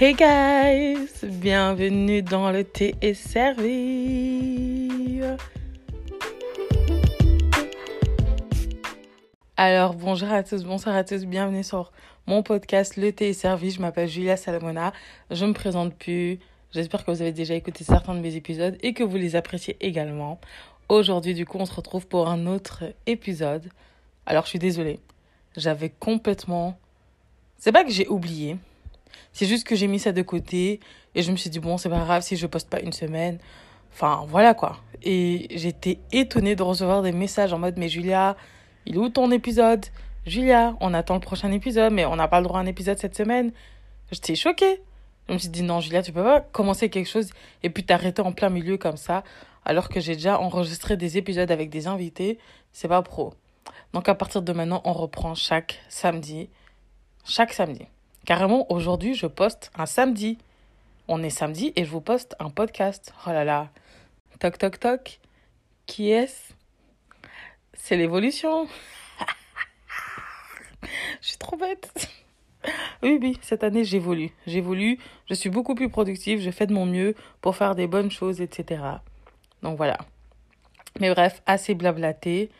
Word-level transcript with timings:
Hey 0.00 0.14
guys, 0.14 1.08
bienvenue 1.24 2.22
dans 2.22 2.52
le 2.52 2.62
thé 2.62 2.94
est 3.00 3.14
servi. 3.14 4.88
Alors 9.56 9.94
bonjour 9.94 10.30
à 10.30 10.44
tous, 10.44 10.62
bonsoir 10.62 10.94
à 10.94 11.02
tous, 11.02 11.24
bienvenue 11.24 11.64
sur 11.64 11.90
mon 12.28 12.44
podcast 12.44 12.96
Le 12.96 13.10
thé 13.10 13.30
est 13.30 13.32
servi. 13.32 13.72
Je 13.72 13.80
m'appelle 13.80 14.06
Julia 14.06 14.36
Salamona, 14.36 14.92
je 15.32 15.44
me 15.44 15.52
présente 15.52 15.96
plus. 15.96 16.38
J'espère 16.70 17.04
que 17.04 17.10
vous 17.10 17.20
avez 17.20 17.32
déjà 17.32 17.54
écouté 17.54 17.82
certains 17.82 18.14
de 18.14 18.20
mes 18.20 18.36
épisodes 18.36 18.78
et 18.82 18.92
que 18.94 19.02
vous 19.02 19.16
les 19.16 19.34
appréciez 19.34 19.76
également. 19.80 20.38
Aujourd'hui, 20.88 21.34
du 21.34 21.44
coup, 21.44 21.58
on 21.58 21.66
se 21.66 21.74
retrouve 21.74 22.06
pour 22.06 22.28
un 22.28 22.46
autre 22.46 22.84
épisode. 23.06 23.68
Alors, 24.26 24.44
je 24.44 24.50
suis 24.50 24.60
désolée. 24.60 25.00
J'avais 25.56 25.88
complètement. 25.88 26.78
C'est 27.58 27.72
pas 27.72 27.82
que 27.82 27.90
j'ai 27.90 28.06
oublié. 28.06 28.58
C'est 29.32 29.46
juste 29.46 29.66
que 29.66 29.76
j'ai 29.76 29.86
mis 29.86 29.98
ça 29.98 30.12
de 30.12 30.22
côté 30.22 30.80
et 31.14 31.22
je 31.22 31.30
me 31.30 31.36
suis 31.36 31.50
dit, 31.50 31.60
bon, 31.60 31.78
c'est 31.78 31.88
pas 31.88 32.00
grave 32.00 32.22
si 32.22 32.36
je 32.36 32.46
poste 32.46 32.68
pas 32.68 32.80
une 32.80 32.92
semaine. 32.92 33.38
Enfin, 33.92 34.24
voilà 34.28 34.54
quoi. 34.54 34.78
Et 35.02 35.48
j'étais 35.54 35.98
étonnée 36.12 36.56
de 36.56 36.62
recevoir 36.62 37.02
des 37.02 37.12
messages 37.12 37.52
en 37.52 37.58
mode, 37.58 37.76
mais 37.78 37.88
Julia, 37.88 38.36
il 38.86 38.96
est 38.96 38.98
où 38.98 39.08
ton 39.08 39.30
épisode? 39.30 39.86
Julia, 40.26 40.76
on 40.80 40.94
attend 40.94 41.14
le 41.14 41.20
prochain 41.20 41.50
épisode, 41.52 41.92
mais 41.92 42.04
on 42.04 42.16
n'a 42.16 42.28
pas 42.28 42.40
le 42.40 42.44
droit 42.44 42.60
à 42.60 42.62
un 42.62 42.66
épisode 42.66 42.98
cette 42.98 43.16
semaine. 43.16 43.52
J'étais 44.10 44.34
choquée. 44.34 44.82
Je 45.28 45.34
me 45.34 45.38
suis 45.38 45.48
dit, 45.48 45.62
non, 45.62 45.80
Julia, 45.80 46.02
tu 46.02 46.12
peux 46.12 46.22
pas 46.22 46.40
commencer 46.40 46.88
quelque 46.88 47.08
chose 47.08 47.30
et 47.62 47.70
puis 47.70 47.84
t'arrêter 47.84 48.22
en 48.22 48.32
plein 48.32 48.48
milieu 48.48 48.78
comme 48.78 48.96
ça 48.96 49.24
alors 49.68 49.90
que 49.90 50.00
j'ai 50.00 50.14
déjà 50.14 50.40
enregistré 50.40 50.96
des 50.96 51.18
épisodes 51.18 51.50
avec 51.50 51.68
des 51.68 51.86
invités, 51.86 52.38
c'est 52.72 52.88
pas 52.88 53.02
pro. 53.02 53.34
Donc 53.92 54.08
à 54.08 54.14
partir 54.14 54.40
de 54.40 54.52
maintenant, 54.52 54.80
on 54.84 54.94
reprend 54.94 55.34
chaque 55.34 55.80
samedi. 55.90 56.48
Chaque 57.24 57.52
samedi. 57.52 57.86
Carrément, 58.28 58.70
aujourd'hui, 58.70 59.14
je 59.14 59.26
poste 59.26 59.70
un 59.74 59.86
samedi. 59.86 60.36
On 61.08 61.22
est 61.22 61.30
samedi 61.30 61.72
et 61.76 61.86
je 61.86 61.90
vous 61.90 62.02
poste 62.02 62.36
un 62.38 62.50
podcast. 62.50 63.14
Oh 63.26 63.30
là 63.30 63.42
là. 63.42 63.70
Toc 64.38 64.58
toc 64.58 64.78
toc. 64.78 65.18
Qui 65.86 66.10
est-ce? 66.10 66.52
C'est 67.72 67.96
l'évolution. 67.96 68.66
je 71.22 71.26
suis 71.26 71.38
trop 71.38 71.56
bête. 71.56 72.10
Oui, 73.02 73.18
oui, 73.18 73.38
cette 73.40 73.64
année, 73.64 73.82
j'évolue. 73.82 74.30
J'évolue, 74.46 74.98
je 75.30 75.32
suis 75.32 75.48
beaucoup 75.48 75.74
plus 75.74 75.88
productive, 75.88 76.38
je 76.42 76.50
fais 76.50 76.66
de 76.66 76.74
mon 76.74 76.84
mieux 76.84 77.14
pour 77.40 77.56
faire 77.56 77.74
des 77.74 77.86
bonnes 77.86 78.10
choses, 78.10 78.42
etc. 78.42 78.82
Donc 79.62 79.78
voilà. 79.78 79.96
Mais 81.00 81.08
bref, 81.14 81.40
assez 81.46 81.72
blablaté. 81.72 82.50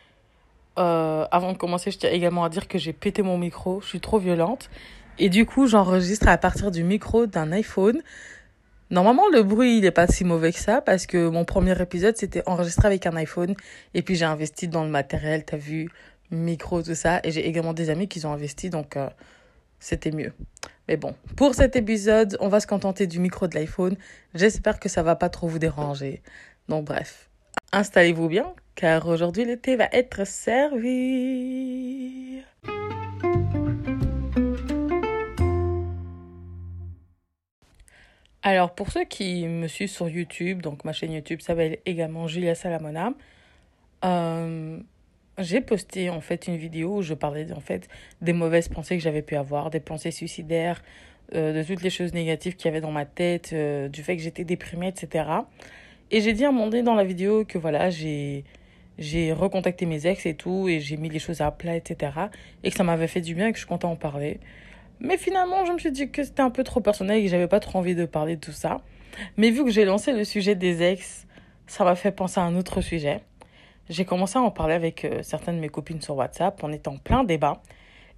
Euh, 0.78 1.26
avant 1.30 1.52
de 1.52 1.58
commencer, 1.58 1.90
je 1.90 1.98
tiens 1.98 2.10
également 2.10 2.44
à 2.44 2.48
dire 2.48 2.68
que 2.68 2.78
j'ai 2.78 2.94
pété 2.94 3.20
mon 3.20 3.36
micro. 3.36 3.82
Je 3.82 3.88
suis 3.88 4.00
trop 4.00 4.18
violente. 4.18 4.70
Et 5.18 5.28
du 5.28 5.46
coup, 5.46 5.66
j'enregistre 5.66 6.28
à 6.28 6.38
partir 6.38 6.70
du 6.70 6.84
micro 6.84 7.26
d'un 7.26 7.50
iPhone. 7.52 8.00
Normalement, 8.90 9.28
le 9.28 9.42
bruit, 9.42 9.78
il 9.78 9.82
n'est 9.82 9.90
pas 9.90 10.06
si 10.06 10.24
mauvais 10.24 10.52
que 10.52 10.60
ça 10.60 10.80
parce 10.80 11.06
que 11.06 11.28
mon 11.28 11.44
premier 11.44 11.80
épisode, 11.80 12.16
c'était 12.16 12.42
enregistré 12.46 12.86
avec 12.86 13.04
un 13.06 13.16
iPhone. 13.16 13.54
Et 13.94 14.02
puis, 14.02 14.14
j'ai 14.14 14.24
investi 14.24 14.68
dans 14.68 14.84
le 14.84 14.90
matériel, 14.90 15.44
t'as 15.44 15.56
vu, 15.56 15.90
micro, 16.30 16.82
tout 16.82 16.94
ça. 16.94 17.20
Et 17.24 17.32
j'ai 17.32 17.46
également 17.46 17.74
des 17.74 17.90
amis 17.90 18.08
qui 18.08 18.24
ont 18.24 18.32
investi, 18.32 18.70
donc 18.70 18.96
euh, 18.96 19.08
c'était 19.80 20.12
mieux. 20.12 20.32
Mais 20.86 20.96
bon, 20.96 21.14
pour 21.36 21.54
cet 21.54 21.76
épisode, 21.76 22.36
on 22.40 22.48
va 22.48 22.60
se 22.60 22.66
contenter 22.66 23.06
du 23.06 23.18
micro 23.18 23.46
de 23.46 23.54
l'iPhone. 23.54 23.96
J'espère 24.34 24.80
que 24.80 24.88
ça 24.88 25.02
va 25.02 25.16
pas 25.16 25.28
trop 25.28 25.48
vous 25.48 25.58
déranger. 25.58 26.22
Donc 26.68 26.86
bref, 26.86 27.28
installez-vous 27.72 28.28
bien 28.28 28.54
car 28.74 29.06
aujourd'hui 29.08 29.44
le 29.44 29.56
thé 29.56 29.76
va 29.76 29.88
être 29.92 30.24
servi. 30.26 30.78
Alors 38.42 38.74
pour 38.74 38.90
ceux 38.90 39.04
qui 39.04 39.46
me 39.46 39.66
suivent 39.66 39.90
sur 39.90 40.08
YouTube, 40.08 40.62
donc 40.62 40.84
ma 40.84 40.92
chaîne 40.92 41.12
YouTube 41.12 41.40
s'appelle 41.40 41.78
également 41.86 42.28
Julia 42.28 42.54
Salamona, 42.54 43.12
euh, 44.04 44.78
j'ai 45.38 45.60
posté 45.60 46.08
en 46.10 46.20
fait 46.20 46.46
une 46.46 46.56
vidéo 46.56 46.98
où 46.98 47.02
je 47.02 47.14
parlais 47.14 47.52
en 47.52 47.60
fait 47.60 47.88
des 48.20 48.32
mauvaises 48.32 48.68
pensées 48.68 48.96
que 48.96 49.02
j'avais 49.02 49.22
pu 49.22 49.34
avoir, 49.34 49.70
des 49.70 49.80
pensées 49.80 50.12
suicidaires, 50.12 50.82
euh, 51.34 51.52
de 51.52 51.62
toutes 51.66 51.82
les 51.82 51.90
choses 51.90 52.14
négatives 52.14 52.54
qu'il 52.54 52.66
y 52.66 52.68
avait 52.68 52.80
dans 52.80 52.92
ma 52.92 53.06
tête, 53.06 53.50
euh, 53.52 53.88
du 53.88 54.02
fait 54.02 54.16
que 54.16 54.22
j'étais 54.22 54.44
déprimée, 54.44 54.88
etc. 54.88 55.28
Et 56.10 56.20
j'ai 56.20 56.32
dit 56.32 56.44
à 56.44 56.48
un 56.48 56.52
moment 56.52 56.68
donné 56.68 56.82
dans 56.82 56.94
la 56.94 57.04
vidéo 57.04 57.44
que 57.44 57.58
voilà, 57.58 57.90
j'ai 57.90 58.44
j'ai 58.98 59.32
recontacté 59.32 59.86
mes 59.86 60.06
ex 60.06 60.26
et 60.26 60.34
tout, 60.34 60.68
et 60.68 60.80
j'ai 60.80 60.96
mis 60.96 61.08
les 61.08 61.20
choses 61.20 61.40
à 61.40 61.50
plat, 61.52 61.76
etc. 61.76 62.12
Et 62.64 62.70
que 62.70 62.76
ça 62.76 62.84
m'avait 62.84 63.06
fait 63.06 63.20
du 63.20 63.34
bien 63.34 63.48
et 63.48 63.52
que 63.52 63.58
je 63.58 63.66
contente 63.66 63.92
en 63.92 63.96
parler. 63.96 64.40
Mais 65.00 65.16
finalement, 65.16 65.64
je 65.64 65.72
me 65.72 65.78
suis 65.78 65.92
dit 65.92 66.10
que 66.10 66.24
c'était 66.24 66.42
un 66.42 66.50
peu 66.50 66.64
trop 66.64 66.80
personnel 66.80 67.18
et 67.18 67.24
que 67.24 67.28
j'avais 67.28 67.48
pas 67.48 67.60
trop 67.60 67.78
envie 67.78 67.94
de 67.94 68.04
parler 68.04 68.36
de 68.36 68.40
tout 68.40 68.52
ça. 68.52 68.80
Mais 69.36 69.50
vu 69.50 69.64
que 69.64 69.70
j'ai 69.70 69.84
lancé 69.84 70.12
le 70.12 70.24
sujet 70.24 70.54
des 70.54 70.82
ex, 70.82 71.26
ça 71.66 71.84
m'a 71.84 71.94
fait 71.94 72.12
penser 72.12 72.40
à 72.40 72.44
un 72.44 72.56
autre 72.56 72.80
sujet. 72.80 73.20
J'ai 73.88 74.04
commencé 74.04 74.38
à 74.38 74.42
en 74.42 74.50
parler 74.50 74.74
avec 74.74 75.04
euh, 75.04 75.22
certaines 75.22 75.56
de 75.56 75.60
mes 75.60 75.68
copines 75.68 76.00
sur 76.00 76.16
WhatsApp. 76.16 76.60
On 76.62 76.72
était 76.72 76.88
en 76.88 76.98
plein 76.98 77.24
débat. 77.24 77.62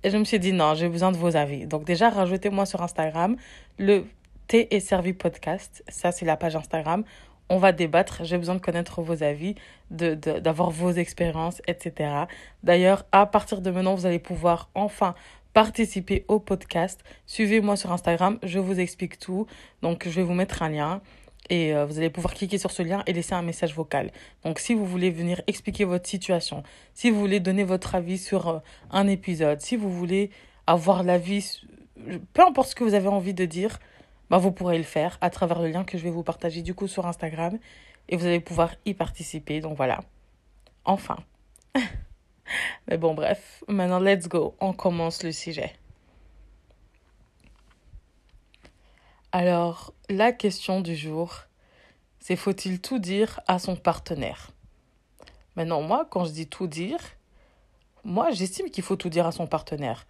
Et 0.02 0.10
je 0.10 0.16
me 0.16 0.24
suis 0.24 0.38
dit, 0.38 0.52
non, 0.52 0.74
j'ai 0.74 0.88
besoin 0.88 1.12
de 1.12 1.16
vos 1.16 1.36
avis. 1.36 1.66
Donc 1.66 1.84
déjà, 1.84 2.10
rajoutez-moi 2.10 2.66
sur 2.66 2.82
Instagram 2.82 3.36
le 3.78 4.04
Thé 4.46 4.74
et 4.74 4.80
servi 4.80 5.12
podcast. 5.12 5.84
Ça, 5.88 6.10
c'est 6.10 6.24
la 6.24 6.36
page 6.36 6.56
Instagram 6.56 7.04
on 7.50 7.58
va 7.58 7.72
débattre. 7.72 8.24
J'ai 8.24 8.38
besoin 8.38 8.54
de 8.54 8.60
connaître 8.60 9.02
vos 9.02 9.22
avis, 9.22 9.56
de, 9.90 10.14
d'avoir 10.14 10.70
vos 10.70 10.92
expériences, 10.92 11.60
etc. 11.66 12.10
D'ailleurs, 12.62 13.04
à 13.12 13.26
partir 13.26 13.60
de 13.60 13.70
maintenant, 13.70 13.94
vous 13.94 14.06
allez 14.06 14.20
pouvoir 14.20 14.70
enfin 14.74 15.14
participer 15.52 16.24
au 16.28 16.38
podcast. 16.38 17.02
Suivez-moi 17.26 17.76
sur 17.76 17.92
Instagram, 17.92 18.38
je 18.44 18.60
vous 18.60 18.78
explique 18.78 19.18
tout. 19.18 19.46
Donc, 19.82 20.04
je 20.04 20.10
vais 20.10 20.22
vous 20.22 20.32
mettre 20.32 20.62
un 20.62 20.68
lien 20.70 21.02
et 21.48 21.74
euh, 21.74 21.84
vous 21.84 21.98
allez 21.98 22.10
pouvoir 22.10 22.34
cliquer 22.34 22.56
sur 22.56 22.70
ce 22.70 22.82
lien 22.82 23.02
et 23.06 23.12
laisser 23.12 23.34
un 23.34 23.42
message 23.42 23.74
vocal. 23.74 24.12
Donc, 24.44 24.60
si 24.60 24.74
vous 24.74 24.86
voulez 24.86 25.10
venir 25.10 25.42
expliquer 25.48 25.84
votre 25.84 26.08
situation, 26.08 26.62
si 26.94 27.10
vous 27.10 27.18
voulez 27.18 27.40
donner 27.40 27.64
votre 27.64 27.96
avis 27.96 28.18
sur 28.18 28.48
euh, 28.48 28.58
un 28.92 29.08
épisode, 29.08 29.60
si 29.60 29.74
vous 29.74 29.90
voulez 29.90 30.30
avoir 30.68 31.02
l'avis, 31.02 31.62
peu 32.32 32.42
importe 32.42 32.68
ce 32.68 32.74
que 32.76 32.84
vous 32.84 32.94
avez 32.94 33.08
envie 33.08 33.34
de 33.34 33.44
dire, 33.44 33.80
bah, 34.30 34.38
vous 34.38 34.52
pourrez 34.52 34.78
le 34.78 34.84
faire 34.84 35.18
à 35.20 35.28
travers 35.28 35.60
le 35.60 35.68
lien 35.68 35.84
que 35.84 35.98
je 35.98 36.04
vais 36.04 36.10
vous 36.10 36.22
partager 36.22 36.62
du 36.62 36.74
coup 36.74 36.86
sur 36.86 37.06
Instagram 37.06 37.58
et 38.08 38.16
vous 38.16 38.26
allez 38.26 38.40
pouvoir 38.40 38.74
y 38.84 38.94
participer. 38.94 39.60
Donc 39.60 39.76
voilà. 39.76 40.00
Enfin. 40.84 41.18
Mais 42.88 42.96
bon, 42.96 43.14
bref. 43.14 43.64
Maintenant, 43.68 43.98
let's 43.98 44.28
go. 44.28 44.54
On 44.60 44.72
commence 44.72 45.22
le 45.22 45.32
sujet. 45.32 45.72
Alors, 49.32 49.92
la 50.08 50.32
question 50.32 50.80
du 50.80 50.96
jour, 50.96 51.44
c'est 52.18 52.36
faut-il 52.36 52.80
tout 52.80 52.98
dire 52.98 53.40
à 53.46 53.58
son 53.58 53.76
partenaire? 53.76 54.50
Maintenant, 55.56 55.82
moi, 55.82 56.06
quand 56.10 56.24
je 56.24 56.32
dis 56.32 56.48
tout 56.48 56.66
dire, 56.66 56.98
moi, 58.02 58.30
j'estime 58.30 58.70
qu'il 58.70 58.82
faut 58.82 58.96
tout 58.96 59.08
dire 59.08 59.26
à 59.26 59.32
son 59.32 59.46
partenaire. 59.46 60.06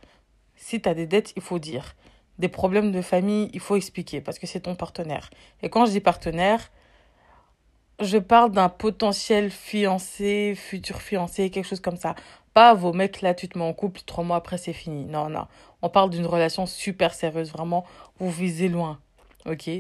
Si 0.57 0.81
tu 0.81 0.89
as 0.89 0.95
des 0.95 1.07
dettes, 1.07 1.33
il 1.37 1.43
faut 1.43 1.59
dire 1.59 1.95
des 2.41 2.49
problèmes 2.49 2.91
de 2.91 3.03
famille, 3.03 3.51
il 3.53 3.61
faut 3.61 3.77
expliquer 3.77 4.21
parce 4.21 4.39
que 4.39 4.47
c'est 4.47 4.61
ton 4.61 4.75
partenaire. 4.75 5.31
Et 5.63 5.69
quand 5.69 5.87
je 5.87 5.93
dis 5.93 6.01
partenaire, 6.01 6.71
je 8.01 8.17
parle 8.17 8.51
d'un 8.51 8.71
potentiel 8.71 9.51
fiancé, 9.51 10.55
futur 10.57 11.03
fiancé, 11.03 11.51
quelque 11.51 11.67
chose 11.67 11.81
comme 11.81 11.99
ça. 11.99 12.15
Pas 12.55 12.75
vos 12.75 12.93
mecs 12.93 13.21
là, 13.21 13.35
tu 13.35 13.49
te 13.49 13.59
mets 13.59 13.65
en 13.65 13.75
couple, 13.75 14.01
trois 14.07 14.25
mois 14.25 14.39
après 14.39 14.59
c'est 14.59 14.73
fini. 14.73 15.05
Non, 15.05 15.29
non. 15.29 15.47
On 15.83 15.91
parle 15.91 16.11
d'une 16.11 16.27
relation 16.27 16.67
super 16.67 17.15
sérieuse, 17.15 17.53
vraiment, 17.53 17.85
vous 18.19 18.31
visez 18.31 18.69
loin. 18.69 18.99
Ok? 19.47 19.71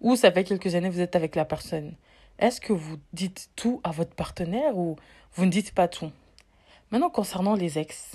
Ou 0.00 0.16
ça 0.16 0.32
fait 0.32 0.44
quelques 0.44 0.74
années 0.74 0.90
vous 0.90 1.00
êtes 1.00 1.16
avec 1.16 1.36
la 1.36 1.44
personne. 1.44 1.94
Est-ce 2.38 2.60
que 2.60 2.72
vous 2.72 2.96
dites 3.12 3.50
tout 3.56 3.80
à 3.84 3.90
votre 3.90 4.14
partenaire 4.14 4.76
ou 4.76 4.96
vous 5.34 5.44
ne 5.44 5.50
dites 5.50 5.72
pas 5.72 5.88
tout? 5.88 6.10
Maintenant, 6.90 7.10
concernant 7.10 7.54
les 7.54 7.78
ex, 7.78 8.12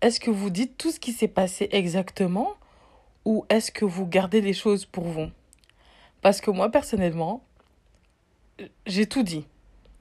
est-ce 0.00 0.18
que 0.18 0.30
vous 0.30 0.50
dites 0.50 0.76
tout 0.76 0.90
ce 0.90 1.00
qui 1.00 1.12
s'est 1.12 1.28
passé 1.28 1.68
exactement 1.72 2.54
ou 3.24 3.44
est-ce 3.48 3.70
que 3.70 3.84
vous 3.84 4.06
gardez 4.06 4.40
les 4.40 4.52
choses 4.52 4.84
pour 4.84 5.04
vous? 5.04 5.28
Parce 6.22 6.40
que 6.40 6.50
moi, 6.50 6.70
personnellement, 6.70 7.42
j'ai 8.86 9.06
tout 9.06 9.22
dit. 9.22 9.46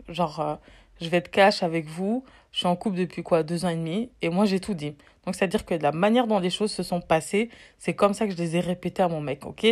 Genre, 0.07 0.39
euh, 0.39 0.55
je 1.01 1.09
vais 1.09 1.17
être 1.17 1.31
cash 1.31 1.63
avec 1.63 1.85
vous. 1.85 2.23
Je 2.51 2.59
suis 2.59 2.67
en 2.67 2.75
couple 2.75 2.97
depuis 2.97 3.23
quoi 3.23 3.43
Deux 3.43 3.65
ans 3.65 3.69
et 3.69 3.75
demi. 3.75 4.09
Et 4.21 4.29
moi, 4.29 4.45
j'ai 4.45 4.59
tout 4.59 4.73
dit. 4.73 4.95
Donc, 5.25 5.35
c'est-à-dire 5.35 5.65
que 5.65 5.75
la 5.75 5.91
manière 5.91 6.27
dont 6.27 6.39
les 6.39 6.49
choses 6.49 6.71
se 6.71 6.83
sont 6.83 7.01
passées, 7.01 7.49
c'est 7.77 7.93
comme 7.93 8.13
ça 8.13 8.25
que 8.25 8.31
je 8.31 8.37
les 8.37 8.55
ai 8.55 8.59
répétées 8.59 9.03
à 9.03 9.07
mon 9.07 9.21
mec, 9.21 9.45
ok? 9.45 9.67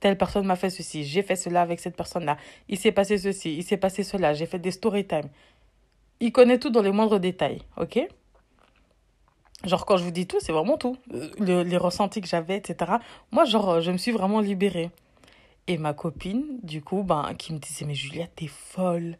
Telle 0.00 0.18
personne 0.18 0.46
m'a 0.46 0.56
fait 0.56 0.70
ceci, 0.70 1.04
j'ai 1.04 1.22
fait 1.22 1.36
cela 1.36 1.62
avec 1.62 1.78
cette 1.78 1.94
personne-là. 1.94 2.36
Il 2.68 2.76
s'est 2.78 2.90
passé 2.90 3.18
ceci, 3.18 3.56
il 3.56 3.62
s'est 3.62 3.76
passé 3.76 4.02
cela, 4.02 4.32
j'ai 4.32 4.46
fait 4.46 4.58
des 4.58 4.72
story 4.72 5.06
time. 5.06 5.28
Il 6.18 6.32
connaît 6.32 6.58
tout 6.58 6.70
dans 6.70 6.82
les 6.82 6.90
moindres 6.90 7.20
détails, 7.20 7.60
ok? 7.76 8.08
Genre, 9.64 9.86
quand 9.86 9.96
je 9.96 10.04
vous 10.04 10.10
dis 10.10 10.26
tout, 10.26 10.38
c'est 10.40 10.52
vraiment 10.52 10.76
tout. 10.76 10.96
Le, 11.38 11.62
les 11.62 11.76
ressentis 11.76 12.20
que 12.20 12.28
j'avais, 12.28 12.56
etc. 12.56 12.92
Moi, 13.30 13.44
genre, 13.44 13.80
je 13.80 13.90
me 13.90 13.96
suis 13.96 14.10
vraiment 14.10 14.40
libérée. 14.40 14.90
Et 15.68 15.78
ma 15.78 15.94
copine, 15.94 16.44
du 16.62 16.82
coup, 16.82 17.04
ben, 17.04 17.34
qui 17.38 17.52
me 17.52 17.58
disait, 17.58 17.84
mais 17.84 17.94
Julia, 17.94 18.26
t'es 18.34 18.48
folle. 18.48 19.16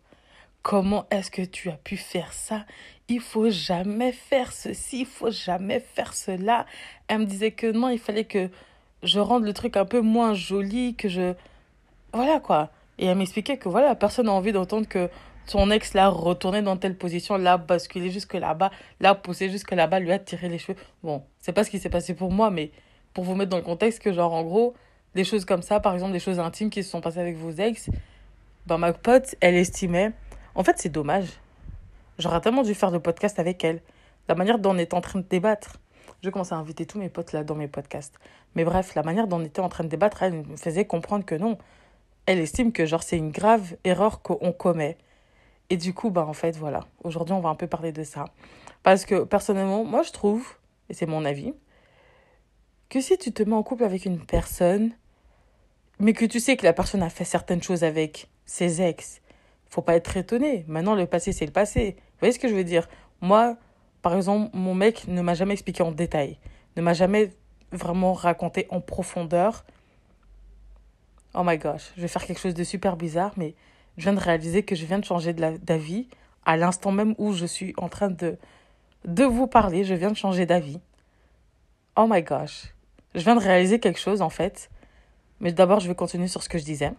Comment 0.62 1.06
est-ce 1.10 1.30
que 1.30 1.42
tu 1.42 1.70
as 1.70 1.76
pu 1.76 1.96
faire 1.96 2.32
ça? 2.32 2.64
Il 3.08 3.20
faut 3.20 3.50
jamais 3.50 4.12
faire 4.12 4.52
ceci, 4.52 5.00
il 5.00 5.06
faut 5.06 5.30
jamais 5.30 5.80
faire 5.80 6.14
cela. 6.14 6.66
Elle 7.08 7.20
me 7.20 7.24
disait 7.26 7.50
que 7.50 7.70
non, 7.70 7.88
il 7.88 7.98
fallait 7.98 8.24
que 8.24 8.48
je 9.02 9.18
rende 9.18 9.44
le 9.44 9.52
truc 9.52 9.76
un 9.76 9.84
peu 9.84 10.00
moins 10.00 10.34
joli, 10.34 10.94
que 10.94 11.08
je... 11.08 11.34
Voilà 12.12 12.40
quoi. 12.40 12.70
Et 12.98 13.06
elle 13.06 13.18
m'expliquait 13.18 13.56
que 13.56 13.68
voilà, 13.68 13.94
personne 13.96 14.26
n'a 14.26 14.32
envie 14.32 14.52
d'entendre 14.52 14.86
que 14.86 15.08
son 15.46 15.70
ex 15.70 15.94
l'a 15.94 16.08
retourné 16.08 16.62
dans 16.62 16.76
telle 16.76 16.96
position, 16.96 17.36
l'a 17.36 17.56
basculé 17.56 18.10
jusque 18.10 18.34
là-bas, 18.34 18.70
l'a 19.00 19.14
poussé 19.14 19.50
jusque 19.50 19.72
là-bas, 19.72 20.00
lui 20.00 20.12
a 20.12 20.18
tiré 20.18 20.48
les 20.48 20.58
cheveux. 20.58 20.78
Bon, 21.02 21.22
c'est 21.38 21.52
pas 21.52 21.64
ce 21.64 21.70
qui 21.70 21.78
s'est 21.78 21.90
passé 21.90 22.14
pour 22.14 22.30
moi, 22.30 22.50
mais 22.50 22.70
pour 23.14 23.24
vous 23.24 23.34
mettre 23.34 23.50
dans 23.50 23.56
le 23.56 23.62
contexte 23.62 24.00
que 24.00 24.12
genre 24.12 24.32
en 24.32 24.42
gros, 24.42 24.74
des 25.14 25.24
choses 25.24 25.44
comme 25.44 25.62
ça, 25.62 25.80
par 25.80 25.94
exemple 25.94 26.12
des 26.12 26.20
choses 26.20 26.38
intimes 26.38 26.70
qui 26.70 26.82
se 26.82 26.90
sont 26.90 27.00
passées 27.00 27.20
avec 27.20 27.36
vos 27.36 27.50
ex, 27.50 27.90
ben 28.66 28.78
ma 28.78 28.92
pote, 28.92 29.34
elle 29.40 29.54
estimait... 29.54 30.12
En 30.54 30.64
fait, 30.64 30.78
c'est 30.78 30.90
dommage. 30.90 31.28
J'aurais 32.18 32.40
tellement 32.40 32.62
dû 32.62 32.74
faire 32.74 32.90
le 32.90 33.00
podcast 33.00 33.38
avec 33.38 33.64
elle. 33.64 33.80
La 34.28 34.34
manière 34.34 34.58
dont 34.58 34.74
on 34.74 34.78
est 34.78 34.94
en 34.94 35.00
train 35.00 35.18
de 35.18 35.24
débattre. 35.24 35.78
Je 36.22 36.30
commence 36.30 36.52
à 36.52 36.56
inviter 36.56 36.86
tous 36.86 36.98
mes 36.98 37.08
potes 37.08 37.32
là 37.32 37.42
dans 37.42 37.54
mes 37.54 37.68
podcasts. 37.68 38.14
Mais 38.54 38.64
bref, 38.64 38.94
la 38.94 39.02
manière 39.02 39.26
dont 39.26 39.38
on 39.38 39.44
était 39.44 39.60
en 39.60 39.68
train 39.68 39.82
de 39.82 39.88
débattre, 39.88 40.22
elle 40.22 40.34
me 40.34 40.56
faisait 40.56 40.84
comprendre 40.84 41.24
que 41.24 41.34
non. 41.34 41.58
Elle 42.26 42.38
estime 42.38 42.70
que 42.70 42.86
genre 42.86 43.02
c'est 43.02 43.16
une 43.16 43.32
grave 43.32 43.76
erreur 43.82 44.22
qu'on 44.22 44.52
commet. 44.52 44.98
Et 45.70 45.76
du 45.76 45.94
coup, 45.94 46.10
bah 46.10 46.26
en 46.26 46.32
fait, 46.32 46.56
voilà. 46.56 46.80
Aujourd'hui, 47.02 47.34
on 47.34 47.40
va 47.40 47.48
un 47.48 47.54
peu 47.54 47.66
parler 47.66 47.92
de 47.92 48.04
ça. 48.04 48.26
Parce 48.82 49.04
que 49.04 49.24
personnellement, 49.24 49.84
moi 49.84 50.02
je 50.02 50.10
trouve, 50.10 50.46
et 50.88 50.94
c'est 50.94 51.06
mon 51.06 51.24
avis, 51.24 51.54
que 52.88 53.00
si 53.00 53.16
tu 53.16 53.32
te 53.32 53.42
mets 53.42 53.54
en 53.54 53.62
couple 53.62 53.84
avec 53.84 54.04
une 54.04 54.24
personne, 54.24 54.92
mais 55.98 56.12
que 56.12 56.24
tu 56.24 56.40
sais 56.40 56.56
que 56.56 56.64
la 56.64 56.72
personne 56.72 57.02
a 57.02 57.08
fait 57.08 57.24
certaines 57.24 57.62
choses 57.62 57.84
avec 57.84 58.28
ses 58.44 58.82
ex, 58.82 59.22
faut 59.70 59.82
pas 59.82 59.94
être 59.94 60.16
étonné. 60.16 60.64
Maintenant, 60.68 60.94
le 60.94 61.06
passé, 61.06 61.32
c'est 61.32 61.46
le 61.46 61.52
passé. 61.52 61.96
Vous 61.96 62.18
voyez 62.20 62.32
ce 62.32 62.38
que 62.38 62.48
je 62.48 62.54
veux 62.54 62.64
dire? 62.64 62.88
Moi, 63.22 63.56
par 64.02 64.14
exemple, 64.14 64.50
mon 64.54 64.74
mec 64.74 65.06
ne 65.08 65.22
m'a 65.22 65.34
jamais 65.34 65.54
expliqué 65.54 65.82
en 65.82 65.92
détail, 65.92 66.38
ne 66.76 66.82
m'a 66.82 66.92
jamais 66.92 67.30
vraiment 67.70 68.12
raconté 68.12 68.66
en 68.68 68.80
profondeur. 68.80 69.64
Oh 71.34 71.42
my 71.44 71.56
gosh, 71.56 71.92
je 71.96 72.02
vais 72.02 72.08
faire 72.08 72.26
quelque 72.26 72.40
chose 72.40 72.52
de 72.52 72.64
super 72.64 72.96
bizarre, 72.96 73.32
mais 73.36 73.54
je 73.96 74.04
viens 74.04 74.12
de 74.12 74.20
réaliser 74.20 74.62
que 74.62 74.74
je 74.74 74.86
viens 74.86 74.98
de 74.98 75.04
changer 75.04 75.32
d'avis 75.32 76.08
à 76.44 76.56
l'instant 76.56 76.92
même 76.92 77.14
où 77.18 77.32
je 77.32 77.46
suis 77.46 77.74
en 77.76 77.88
train 77.88 78.10
de, 78.10 78.36
de 79.04 79.24
vous 79.24 79.46
parler. 79.46 79.84
Je 79.84 79.94
viens 79.94 80.10
de 80.10 80.16
changer 80.16 80.46
d'avis. 80.46 80.80
Oh 81.96 82.06
my 82.08 82.22
gosh. 82.22 82.74
Je 83.14 83.20
viens 83.20 83.36
de 83.36 83.40
réaliser 83.40 83.78
quelque 83.78 84.00
chose 84.00 84.22
en 84.22 84.30
fait. 84.30 84.70
Mais 85.40 85.52
d'abord, 85.52 85.80
je 85.80 85.88
vais 85.88 85.94
continuer 85.94 86.28
sur 86.28 86.42
ce 86.42 86.48
que 86.48 86.58
je 86.58 86.64
disais. 86.64 86.92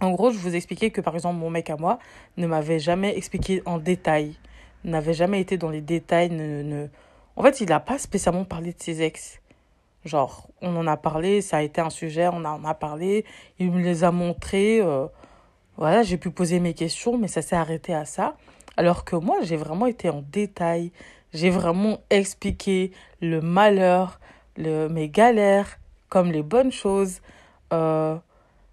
En 0.00 0.10
gros, 0.12 0.30
je 0.30 0.38
vous 0.38 0.54
expliquais 0.54 0.90
que 0.90 1.00
par 1.00 1.14
exemple, 1.14 1.38
mon 1.38 1.50
mec 1.50 1.70
à 1.70 1.76
moi 1.76 1.98
ne 2.36 2.46
m'avait 2.46 2.78
jamais 2.78 3.16
expliqué 3.16 3.62
en 3.66 3.78
détail 3.78 4.36
n'avait 4.84 5.14
jamais 5.14 5.40
été 5.40 5.56
dans 5.56 5.70
les 5.70 5.80
détails. 5.80 6.30
Ne, 6.30 6.62
ne... 6.62 6.86
En 7.36 7.42
fait, 7.42 7.60
il 7.60 7.68
n'a 7.68 7.80
pas 7.80 7.98
spécialement 7.98 8.44
parlé 8.44 8.72
de 8.72 8.80
ses 8.80 9.02
ex. 9.02 9.40
Genre, 10.04 10.48
on 10.62 10.76
en 10.76 10.86
a 10.86 10.96
parlé, 10.96 11.40
ça 11.40 11.58
a 11.58 11.62
été 11.62 11.80
un 11.80 11.90
sujet, 11.90 12.28
on 12.28 12.44
en 12.44 12.64
a 12.64 12.74
parlé, 12.74 13.24
il 13.58 13.70
me 13.70 13.82
les 13.82 14.04
a 14.04 14.10
montrés. 14.10 14.80
Euh, 14.80 15.06
voilà, 15.78 16.02
j'ai 16.02 16.18
pu 16.18 16.30
poser 16.30 16.58
mes 16.58 16.74
questions, 16.74 17.16
mais 17.16 17.28
ça 17.28 17.40
s'est 17.40 17.56
arrêté 17.56 17.94
à 17.94 18.04
ça. 18.04 18.36
Alors 18.76 19.04
que 19.04 19.14
moi, 19.14 19.36
j'ai 19.42 19.56
vraiment 19.56 19.86
été 19.86 20.10
en 20.10 20.22
détail. 20.22 20.90
J'ai 21.32 21.50
vraiment 21.50 22.00
expliqué 22.10 22.90
le 23.22 23.40
malheur, 23.40 24.18
le, 24.56 24.88
mes 24.88 25.08
galères, 25.08 25.78
comme 26.08 26.32
les 26.32 26.42
bonnes 26.42 26.72
choses. 26.72 27.20
Euh, 27.72 28.16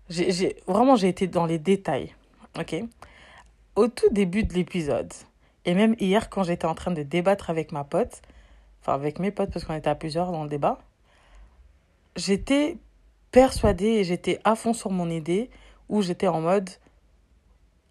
j'ai, 0.10 0.57
vraiment, 0.66 0.96
j'ai 0.96 1.07
été 1.07 1.28
dans 1.28 1.46
les 1.46 1.60
détails. 1.60 2.16
OK? 2.60 2.75
Au 3.75 3.88
tout 3.88 4.10
début 4.10 4.44
de 4.44 4.54
l'épisode, 4.54 5.13
et 5.66 5.75
même 5.75 5.96
hier, 6.00 6.30
quand 6.30 6.44
j'étais 6.44 6.66
en 6.66 6.75
train 6.75 6.92
de 6.92 7.04
débattre 7.04 7.51
avec 7.51 7.72
ma 7.72 7.84
pote, 7.84 8.22
enfin 8.81 8.94
avec 8.94 9.19
mes 9.19 9.30
potes, 9.30 9.51
parce 9.51 9.63
qu'on 9.66 9.75
était 9.75 9.90
à 9.90 9.96
plusieurs 9.96 10.31
dans 10.31 10.44
le 10.44 10.50
débat, 10.50 10.80
j'étais 12.16 12.78
persuadée 13.31 13.88
et 13.88 14.04
j'étais 14.04 14.40
à 14.44 14.56
fond 14.56 14.74
sur 14.74 14.90
mon 14.92 15.10
idée 15.10 15.51
où 15.90 16.01
j'étais 16.01 16.28
en 16.28 16.42
mode 16.42 16.69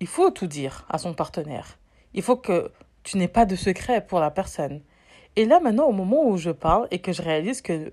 il 0.05 0.07
faut 0.07 0.31
tout 0.31 0.47
dire 0.47 0.85
à 0.91 0.99
son 0.99 1.15
partenaire. 1.15 1.79
Il 2.13 2.21
faut 2.21 2.37
que 2.37 2.71
tu 3.05 3.17
n'aies 3.17 3.27
pas 3.27 3.47
de 3.47 3.57
secret 3.57 4.05
pour 4.07 4.21
la 4.21 4.31
personne. 4.31 4.83
Et 5.35 5.47
là, 5.47 5.61
maintenant, 5.61 5.87
au 5.87 5.93
moment 5.93 6.27
où 6.27 6.37
je 6.37 6.51
parle 6.51 6.87
et 6.91 6.99
que 6.99 7.11
je 7.15 7.23
réalise 7.23 7.63
que 7.63 7.91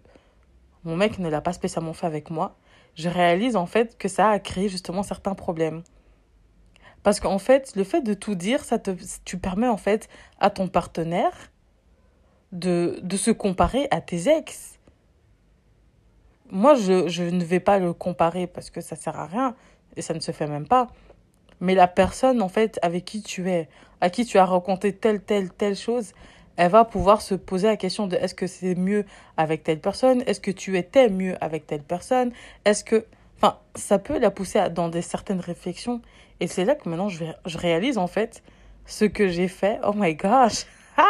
mon 0.83 0.97
mec 0.97 1.19
ne 1.19 1.29
l'a 1.29 1.39
pas 1.39 1.53
spécialement 1.53 1.93
fait 1.93 2.07
avec 2.07 2.29
moi, 2.29 2.57
je 2.95 3.07
réalise 3.07 3.55
en 3.55 3.65
fait 3.65 3.97
que 3.97 4.09
ça 4.09 4.29
a 4.29 4.39
créé 4.39 4.67
justement 4.67 5.03
certains 5.03 5.35
problèmes. 5.35 5.83
Parce 7.01 7.21
qu'en 7.21 7.39
fait, 7.39 7.77
le 7.77 7.85
fait 7.85 8.01
de 8.01 8.13
tout 8.13 8.35
dire, 8.35 8.65
ça 8.65 8.77
te, 8.77 8.91
tu 9.23 9.37
permets 9.37 9.69
en 9.69 9.77
fait 9.77 10.09
à 10.37 10.49
ton 10.49 10.67
partenaire 10.67 11.49
de, 12.51 12.99
de 13.03 13.15
se 13.15 13.31
comparer 13.31 13.87
à 13.89 14.01
tes 14.01 14.27
ex. 14.27 14.79
Moi, 16.49 16.75
je, 16.75 17.07
je 17.07 17.23
ne 17.23 17.45
vais 17.45 17.61
pas 17.61 17.79
le 17.79 17.93
comparer 17.93 18.47
parce 18.47 18.69
que 18.69 18.81
ça 18.81 18.97
sert 18.97 19.17
à 19.17 19.27
rien 19.27 19.55
et 19.95 20.01
ça 20.01 20.13
ne 20.13 20.19
se 20.19 20.33
fait 20.33 20.47
même 20.47 20.67
pas. 20.67 20.87
Mais 21.61 21.75
la 21.75 21.87
personne, 21.87 22.41
en 22.41 22.49
fait, 22.49 22.79
avec 22.81 23.05
qui 23.05 23.21
tu 23.21 23.49
es, 23.49 23.69
à 24.01 24.09
qui 24.09 24.25
tu 24.25 24.37
as 24.37 24.45
raconté 24.45 24.93
telle, 24.93 25.21
telle, 25.21 25.51
telle 25.51 25.75
chose, 25.75 26.13
elle 26.57 26.71
va 26.71 26.83
pouvoir 26.83 27.21
se 27.21 27.35
poser 27.35 27.67
la 27.67 27.77
question 27.77 28.07
de 28.07 28.15
est-ce 28.17 28.35
que 28.35 28.47
c'est 28.47 28.75
mieux 28.75 29.05
avec 29.37 29.63
telle 29.63 29.79
personne 29.79 30.23
Est-ce 30.25 30.41
que 30.41 30.51
tu 30.51 30.77
étais 30.77 31.09
mieux 31.09 31.35
avec 31.41 31.67
telle 31.67 31.83
personne 31.83 32.31
Est-ce 32.65 32.83
que... 32.83 33.05
Enfin, 33.37 33.57
ça 33.75 33.97
peut 33.97 34.19
la 34.19 34.29
pousser 34.29 34.69
dans 34.69 34.89
des 34.89 35.01
certaines 35.01 35.39
réflexions. 35.39 36.01
Et 36.39 36.47
c'est 36.47 36.65
là 36.65 36.75
que 36.75 36.89
maintenant, 36.89 37.09
je, 37.09 37.25
je 37.45 37.57
réalise 37.57 37.97
en 37.97 38.07
fait 38.07 38.43
ce 38.85 39.05
que 39.05 39.29
j'ai 39.29 39.47
fait. 39.47 39.79
Oh 39.83 39.93
my 39.95 40.15
gosh! 40.15 40.65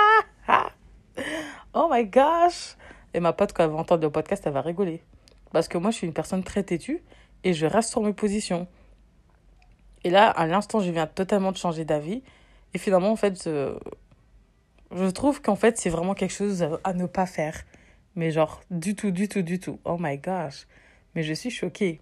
oh 1.74 1.90
my 1.92 2.06
gosh! 2.06 2.78
Et 3.14 3.20
ma 3.20 3.34
pote, 3.34 3.52
quand 3.54 3.64
elle 3.64 3.72
va 3.72 3.78
entendre 3.78 4.04
le 4.04 4.12
podcast, 4.12 4.44
elle 4.46 4.54
va 4.54 4.62
rigoler. 4.62 5.02
Parce 5.52 5.68
que 5.68 5.78
moi, 5.78 5.92
je 5.92 5.98
suis 5.98 6.08
une 6.08 6.14
personne 6.14 6.44
très 6.44 6.64
têtue 6.64 7.04
et 7.44 7.54
je 7.54 7.66
reste 7.66 7.90
sur 7.90 8.02
mes 8.02 8.14
positions. 8.14 8.68
Et 10.04 10.10
là, 10.10 10.30
à 10.30 10.48
l'instant, 10.48 10.80
je 10.80 10.92
viens 10.92 11.08
totalement 11.08 11.52
de 11.52 11.58
changer 11.58 11.86
d'avis. 11.86 12.24
Et 12.74 12.78
finalement, 12.78 13.12
en 13.12 13.16
fait, 13.16 13.44
je, 14.92 15.10
trouve 15.10 15.42
qu'en 15.42 15.56
fait, 15.56 15.78
c'est 15.78 15.90
vraiment 15.90 16.14
quelque 16.14 16.34
chose 16.34 16.68
à 16.84 16.94
ne 16.94 17.06
pas 17.06 17.26
faire. 17.26 17.64
Mais 18.16 18.32
genre, 18.32 18.62
du 18.72 18.96
tout, 18.96 19.12
du 19.12 19.28
tout, 19.28 19.42
du 19.42 19.60
tout. 19.60 19.80
Oh 19.86 19.98
my 20.00 20.18
gosh. 20.18 20.68
Mais 21.16 21.24
je 21.24 21.34
suis 21.34 21.52
choquée. 21.52 22.00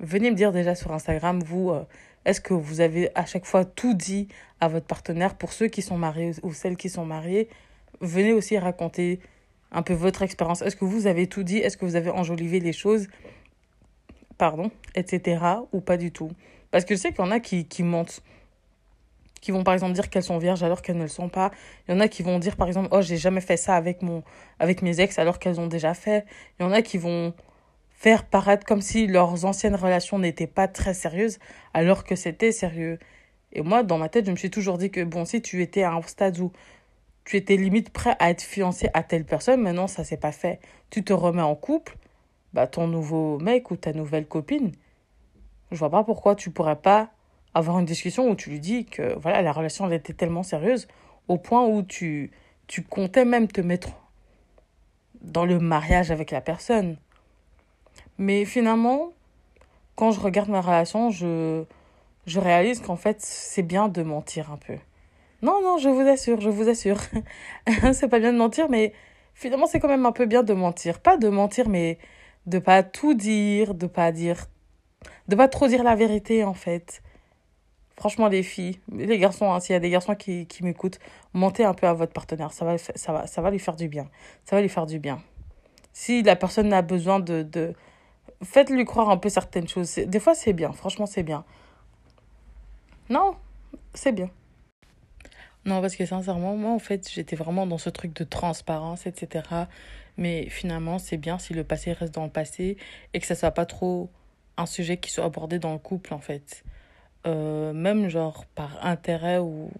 Venez 0.00 0.30
me 0.30 0.36
dire 0.36 0.52
déjà 0.52 0.74
sur 0.74 0.92
Instagram, 0.92 1.42
vous, 1.42 1.70
euh, 1.70 1.84
est-ce 2.24 2.40
que 2.40 2.54
vous 2.54 2.80
avez 2.80 3.10
à 3.14 3.26
chaque 3.26 3.44
fois 3.44 3.64
tout 3.64 3.94
dit 3.94 4.28
à 4.60 4.68
votre 4.68 4.86
partenaire 4.86 5.36
pour 5.36 5.52
ceux 5.52 5.68
qui 5.68 5.82
sont 5.82 5.98
mariés 5.98 6.32
ou 6.42 6.52
celles 6.52 6.76
qui 6.76 6.88
sont 6.88 7.04
mariées? 7.04 7.48
Venez 8.00 8.32
aussi 8.32 8.58
raconter 8.58 9.20
un 9.70 9.82
peu 9.82 9.94
votre 9.94 10.22
expérience. 10.22 10.62
Est-ce 10.62 10.76
que 10.76 10.84
vous 10.84 11.06
avez 11.06 11.28
tout 11.28 11.42
dit? 11.42 11.58
Est-ce 11.58 11.76
que 11.76 11.84
vous 11.84 11.96
avez 11.96 12.10
enjolivé 12.10 12.58
les 12.58 12.72
choses? 12.72 13.06
Pardon, 14.38 14.70
etc. 14.96 15.44
Ou 15.72 15.80
pas 15.80 15.96
du 15.96 16.10
tout 16.10 16.30
Parce 16.74 16.84
que 16.84 16.96
je 16.96 17.00
sais 17.00 17.12
qu'il 17.12 17.24
y 17.24 17.28
en 17.28 17.30
a 17.30 17.38
qui, 17.38 17.66
qui 17.68 17.84
mentent. 17.84 18.20
Qui 19.40 19.52
vont 19.52 19.62
par 19.62 19.74
exemple 19.74 19.92
dire 19.92 20.10
qu'elles 20.10 20.24
sont 20.24 20.38
vierges 20.38 20.64
alors 20.64 20.82
qu'elles 20.82 20.96
ne 20.96 21.02
le 21.02 21.08
sont 21.08 21.28
pas. 21.28 21.52
Il 21.86 21.92
y 21.92 21.96
en 21.96 22.00
a 22.00 22.08
qui 22.08 22.24
vont 22.24 22.40
dire 22.40 22.56
par 22.56 22.66
exemple 22.66 22.88
Oh, 22.90 23.00
j'ai 23.00 23.16
jamais 23.16 23.40
fait 23.40 23.56
ça 23.56 23.76
avec, 23.76 24.02
mon, 24.02 24.24
avec 24.58 24.82
mes 24.82 24.98
ex 24.98 25.20
alors 25.20 25.38
qu'elles 25.38 25.60
ont 25.60 25.68
déjà 25.68 25.94
fait. 25.94 26.26
Il 26.58 26.64
y 26.64 26.66
en 26.66 26.72
a 26.72 26.82
qui 26.82 26.98
vont 26.98 27.32
faire 27.92 28.24
paraître 28.24 28.66
comme 28.66 28.80
si 28.80 29.06
leurs 29.06 29.44
anciennes 29.44 29.76
relations 29.76 30.18
n'étaient 30.18 30.48
pas 30.48 30.66
très 30.66 30.94
sérieuses 30.94 31.38
alors 31.74 32.02
que 32.02 32.16
c'était 32.16 32.50
sérieux. 32.50 32.98
Et 33.52 33.62
moi, 33.62 33.84
dans 33.84 33.98
ma 33.98 34.08
tête, 34.08 34.26
je 34.26 34.32
me 34.32 34.36
suis 34.36 34.50
toujours 34.50 34.76
dit 34.76 34.90
que 34.90 35.04
bon, 35.04 35.24
si 35.24 35.40
tu 35.42 35.62
étais 35.62 35.84
à 35.84 35.92
un 35.92 36.02
stade 36.02 36.40
où 36.40 36.50
tu 37.24 37.36
étais 37.36 37.56
limite 37.56 37.90
prêt 37.90 38.16
à 38.18 38.30
être 38.30 38.42
fiancé 38.42 38.88
à 38.94 39.04
telle 39.04 39.26
personne, 39.26 39.60
maintenant 39.60 39.86
ça 39.86 40.02
s'est 40.02 40.16
pas 40.16 40.32
fait. 40.32 40.58
Tu 40.90 41.04
te 41.04 41.12
remets 41.12 41.40
en 41.40 41.54
couple, 41.54 41.96
bah 42.52 42.66
ton 42.66 42.88
nouveau 42.88 43.38
mec 43.38 43.70
ou 43.70 43.76
ta 43.76 43.92
nouvelle 43.92 44.26
copine, 44.26 44.72
je 45.74 45.78
vois 45.78 45.90
pas 45.90 46.04
pourquoi 46.04 46.34
tu 46.34 46.50
pourrais 46.50 46.76
pas 46.76 47.10
avoir 47.54 47.78
une 47.78 47.84
discussion 47.84 48.28
où 48.28 48.34
tu 48.34 48.50
lui 48.50 48.60
dis 48.60 48.84
que 48.84 49.18
voilà, 49.18 49.42
la 49.42 49.52
relation 49.52 49.90
était 49.90 50.12
tellement 50.12 50.42
sérieuse 50.42 50.88
au 51.28 51.38
point 51.38 51.64
où 51.66 51.82
tu 51.82 52.30
tu 52.66 52.82
comptais 52.82 53.24
même 53.24 53.48
te 53.48 53.60
mettre 53.60 53.90
dans 55.20 55.44
le 55.44 55.58
mariage 55.58 56.10
avec 56.10 56.30
la 56.30 56.40
personne. 56.40 56.96
Mais 58.18 58.44
finalement, 58.44 59.12
quand 59.96 60.12
je 60.12 60.20
regarde 60.20 60.48
ma 60.48 60.60
relation, 60.60 61.10
je, 61.10 61.64
je 62.26 62.40
réalise 62.40 62.80
qu'en 62.80 62.96
fait, 62.96 63.20
c'est 63.20 63.62
bien 63.62 63.88
de 63.88 64.02
mentir 64.02 64.50
un 64.50 64.56
peu. 64.56 64.76
Non, 65.42 65.60
non, 65.62 65.78
je 65.78 65.88
vous 65.88 66.00
assure, 66.08 66.40
je 66.40 66.48
vous 66.48 66.68
assure. 66.68 66.98
c'est 67.92 68.08
pas 68.08 68.18
bien 68.18 68.32
de 68.32 68.38
mentir, 68.38 68.68
mais 68.70 68.92
finalement, 69.34 69.66
c'est 69.66 69.80
quand 69.80 69.88
même 69.88 70.06
un 70.06 70.12
peu 70.12 70.26
bien 70.26 70.42
de 70.42 70.54
mentir. 70.54 71.00
Pas 71.00 71.16
de 71.16 71.28
mentir, 71.28 71.68
mais 71.68 71.98
de 72.46 72.58
pas 72.58 72.82
tout 72.82 73.14
dire, 73.14 73.74
de 73.74 73.86
pas 73.86 74.12
dire. 74.12 74.46
De 75.28 75.36
pas 75.36 75.48
trop 75.48 75.68
dire 75.68 75.82
la 75.82 75.94
vérité, 75.94 76.44
en 76.44 76.54
fait. 76.54 77.02
Franchement, 77.96 78.28
les 78.28 78.42
filles, 78.42 78.80
les 78.92 79.18
garçons, 79.18 79.52
hein, 79.52 79.60
s'il 79.60 79.72
y 79.72 79.76
a 79.76 79.80
des 79.80 79.90
garçons 79.90 80.14
qui, 80.16 80.46
qui 80.46 80.64
m'écoutent, 80.64 80.98
mentez 81.32 81.64
un 81.64 81.74
peu 81.74 81.86
à 81.86 81.92
votre 81.92 82.12
partenaire. 82.12 82.52
Ça 82.52 82.64
va, 82.64 82.76
ça, 82.78 83.12
va, 83.12 83.26
ça 83.26 83.40
va 83.40 83.50
lui 83.50 83.60
faire 83.60 83.76
du 83.76 83.88
bien. 83.88 84.08
Ça 84.44 84.56
va 84.56 84.62
lui 84.62 84.68
faire 84.68 84.86
du 84.86 84.98
bien. 84.98 85.22
Si 85.92 86.22
la 86.22 86.34
personne 86.34 86.72
a 86.72 86.82
besoin 86.82 87.20
de, 87.20 87.42
de 87.42 87.74
faites-lui 88.42 88.84
croire 88.84 89.10
un 89.10 89.16
peu 89.16 89.28
certaines 89.28 89.68
choses. 89.68 89.94
Des 89.94 90.20
fois, 90.20 90.34
c'est 90.34 90.52
bien. 90.52 90.72
Franchement, 90.72 91.06
c'est 91.06 91.22
bien. 91.22 91.44
Non, 93.10 93.36
c'est 93.94 94.12
bien. 94.12 94.30
Non, 95.64 95.80
parce 95.80 95.96
que 95.96 96.04
sincèrement, 96.04 96.56
moi, 96.56 96.72
en 96.72 96.78
fait, 96.78 97.08
j'étais 97.10 97.36
vraiment 97.36 97.66
dans 97.66 97.78
ce 97.78 97.90
truc 97.90 98.14
de 98.14 98.24
transparence, 98.24 99.06
etc. 99.06 99.44
Mais 100.16 100.48
finalement, 100.48 100.98
c'est 100.98 101.16
bien 101.16 101.38
si 101.38 101.54
le 101.54 101.64
passé 101.64 101.92
reste 101.92 102.14
dans 102.14 102.24
le 102.24 102.30
passé 102.30 102.76
et 103.12 103.20
que 103.20 103.26
ça 103.26 103.34
soit 103.34 103.50
pas 103.50 103.66
trop 103.66 104.10
un 104.56 104.66
sujet 104.66 104.96
qui 104.96 105.10
soit 105.10 105.24
abordé 105.24 105.58
dans 105.58 105.72
le 105.72 105.78
couple, 105.78 106.14
en 106.14 106.18
fait. 106.18 106.64
Euh, 107.26 107.72
même 107.72 108.10
genre 108.10 108.44
par 108.54 108.84
intérêt 108.84 109.38
ou 109.38 109.70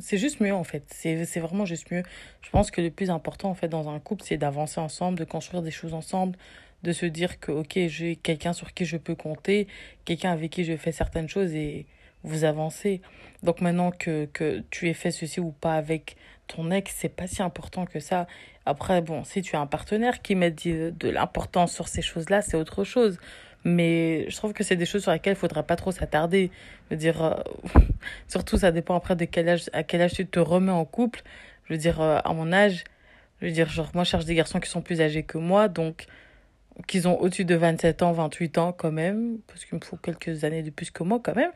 c'est 0.00 0.18
juste 0.18 0.40
mieux 0.40 0.52
en 0.52 0.64
fait. 0.64 0.82
C'est 0.88 1.24
c'est 1.26 1.38
vraiment 1.38 1.64
juste 1.64 1.92
mieux. 1.92 2.02
Je 2.40 2.50
pense 2.50 2.72
que 2.72 2.80
le 2.80 2.90
plus 2.90 3.08
important 3.10 3.50
en 3.50 3.54
fait 3.54 3.68
dans 3.68 3.88
un 3.88 4.00
couple 4.00 4.24
c'est 4.26 4.36
d'avancer 4.36 4.80
ensemble 4.80 5.16
de 5.16 5.24
construire 5.24 5.62
des 5.62 5.70
choses 5.70 5.94
ensemble 5.94 6.36
de 6.82 6.90
se 6.92 7.06
dire 7.06 7.38
que 7.38 7.52
ok 7.52 7.78
j'ai 7.86 8.16
quelqu'un 8.16 8.52
sur 8.52 8.74
qui 8.74 8.84
je 8.84 8.96
peux 8.96 9.14
compter 9.14 9.68
quelqu'un 10.04 10.32
avec 10.32 10.50
qui 10.50 10.64
je 10.64 10.76
fais 10.76 10.90
certaines 10.90 11.28
choses 11.28 11.54
et 11.54 11.86
vous 12.24 12.42
avancez. 12.42 13.00
Donc 13.44 13.60
maintenant 13.60 13.92
que 13.92 14.24
que 14.32 14.64
tu 14.70 14.88
aies 14.88 14.94
fait 14.94 15.12
ceci 15.12 15.38
ou 15.38 15.52
pas 15.52 15.74
avec 15.74 16.16
ton 16.48 16.72
ex 16.72 16.92
c'est 16.98 17.08
pas 17.08 17.28
si 17.28 17.42
important 17.42 17.86
que 17.86 18.00
ça. 18.00 18.26
Après 18.66 19.02
bon 19.02 19.22
si 19.22 19.40
tu 19.42 19.54
as 19.54 19.60
un 19.60 19.68
partenaire 19.68 20.20
qui 20.20 20.34
met 20.34 20.50
de, 20.50 20.92
de 20.98 21.08
l'importance 21.08 21.72
sur 21.72 21.86
ces 21.86 22.02
choses 22.02 22.28
là 22.28 22.42
c'est 22.42 22.56
autre 22.56 22.82
chose 22.82 23.20
mais 23.64 24.28
je 24.28 24.36
trouve 24.36 24.52
que 24.52 24.64
c'est 24.64 24.76
des 24.76 24.86
choses 24.86 25.02
sur 25.02 25.12
lesquelles 25.12 25.34
il 25.34 25.40
faudra 25.40 25.62
pas 25.62 25.76
trop 25.76 25.92
s'attarder. 25.92 26.50
Je 26.90 26.94
veux 26.94 26.98
dire, 26.98 27.22
euh, 27.22 27.34
surtout 28.28 28.56
ça 28.58 28.72
dépend 28.72 28.96
après 28.96 29.16
de 29.16 29.24
quel 29.24 29.48
âge, 29.48 29.70
à 29.72 29.82
quel 29.82 30.02
âge 30.02 30.14
tu 30.14 30.26
te 30.26 30.40
remets 30.40 30.72
en 30.72 30.84
couple. 30.84 31.22
Je 31.64 31.74
veux 31.74 31.78
dire, 31.78 32.00
euh, 32.00 32.18
à 32.24 32.32
mon 32.32 32.52
âge, 32.52 32.84
je 33.40 33.46
veux 33.46 33.52
dire, 33.52 33.68
genre, 33.68 33.90
moi, 33.94 34.04
je 34.04 34.10
cherche 34.10 34.24
des 34.24 34.34
garçons 34.34 34.60
qui 34.60 34.70
sont 34.70 34.82
plus 34.82 35.00
âgés 35.00 35.22
que 35.22 35.38
moi, 35.38 35.68
donc, 35.68 36.06
qu'ils 36.86 37.08
ont 37.08 37.18
au-dessus 37.20 37.44
de 37.44 37.54
27 37.54 38.02
ans, 38.02 38.12
28 38.12 38.58
ans 38.58 38.72
quand 38.72 38.92
même, 38.92 39.38
parce 39.46 39.64
qu'il 39.64 39.78
me 39.78 39.84
faut 39.84 39.96
quelques 39.96 40.44
années 40.44 40.62
de 40.62 40.70
plus 40.70 40.90
que 40.90 41.02
moi 41.02 41.20
quand 41.22 41.34
même. 41.34 41.50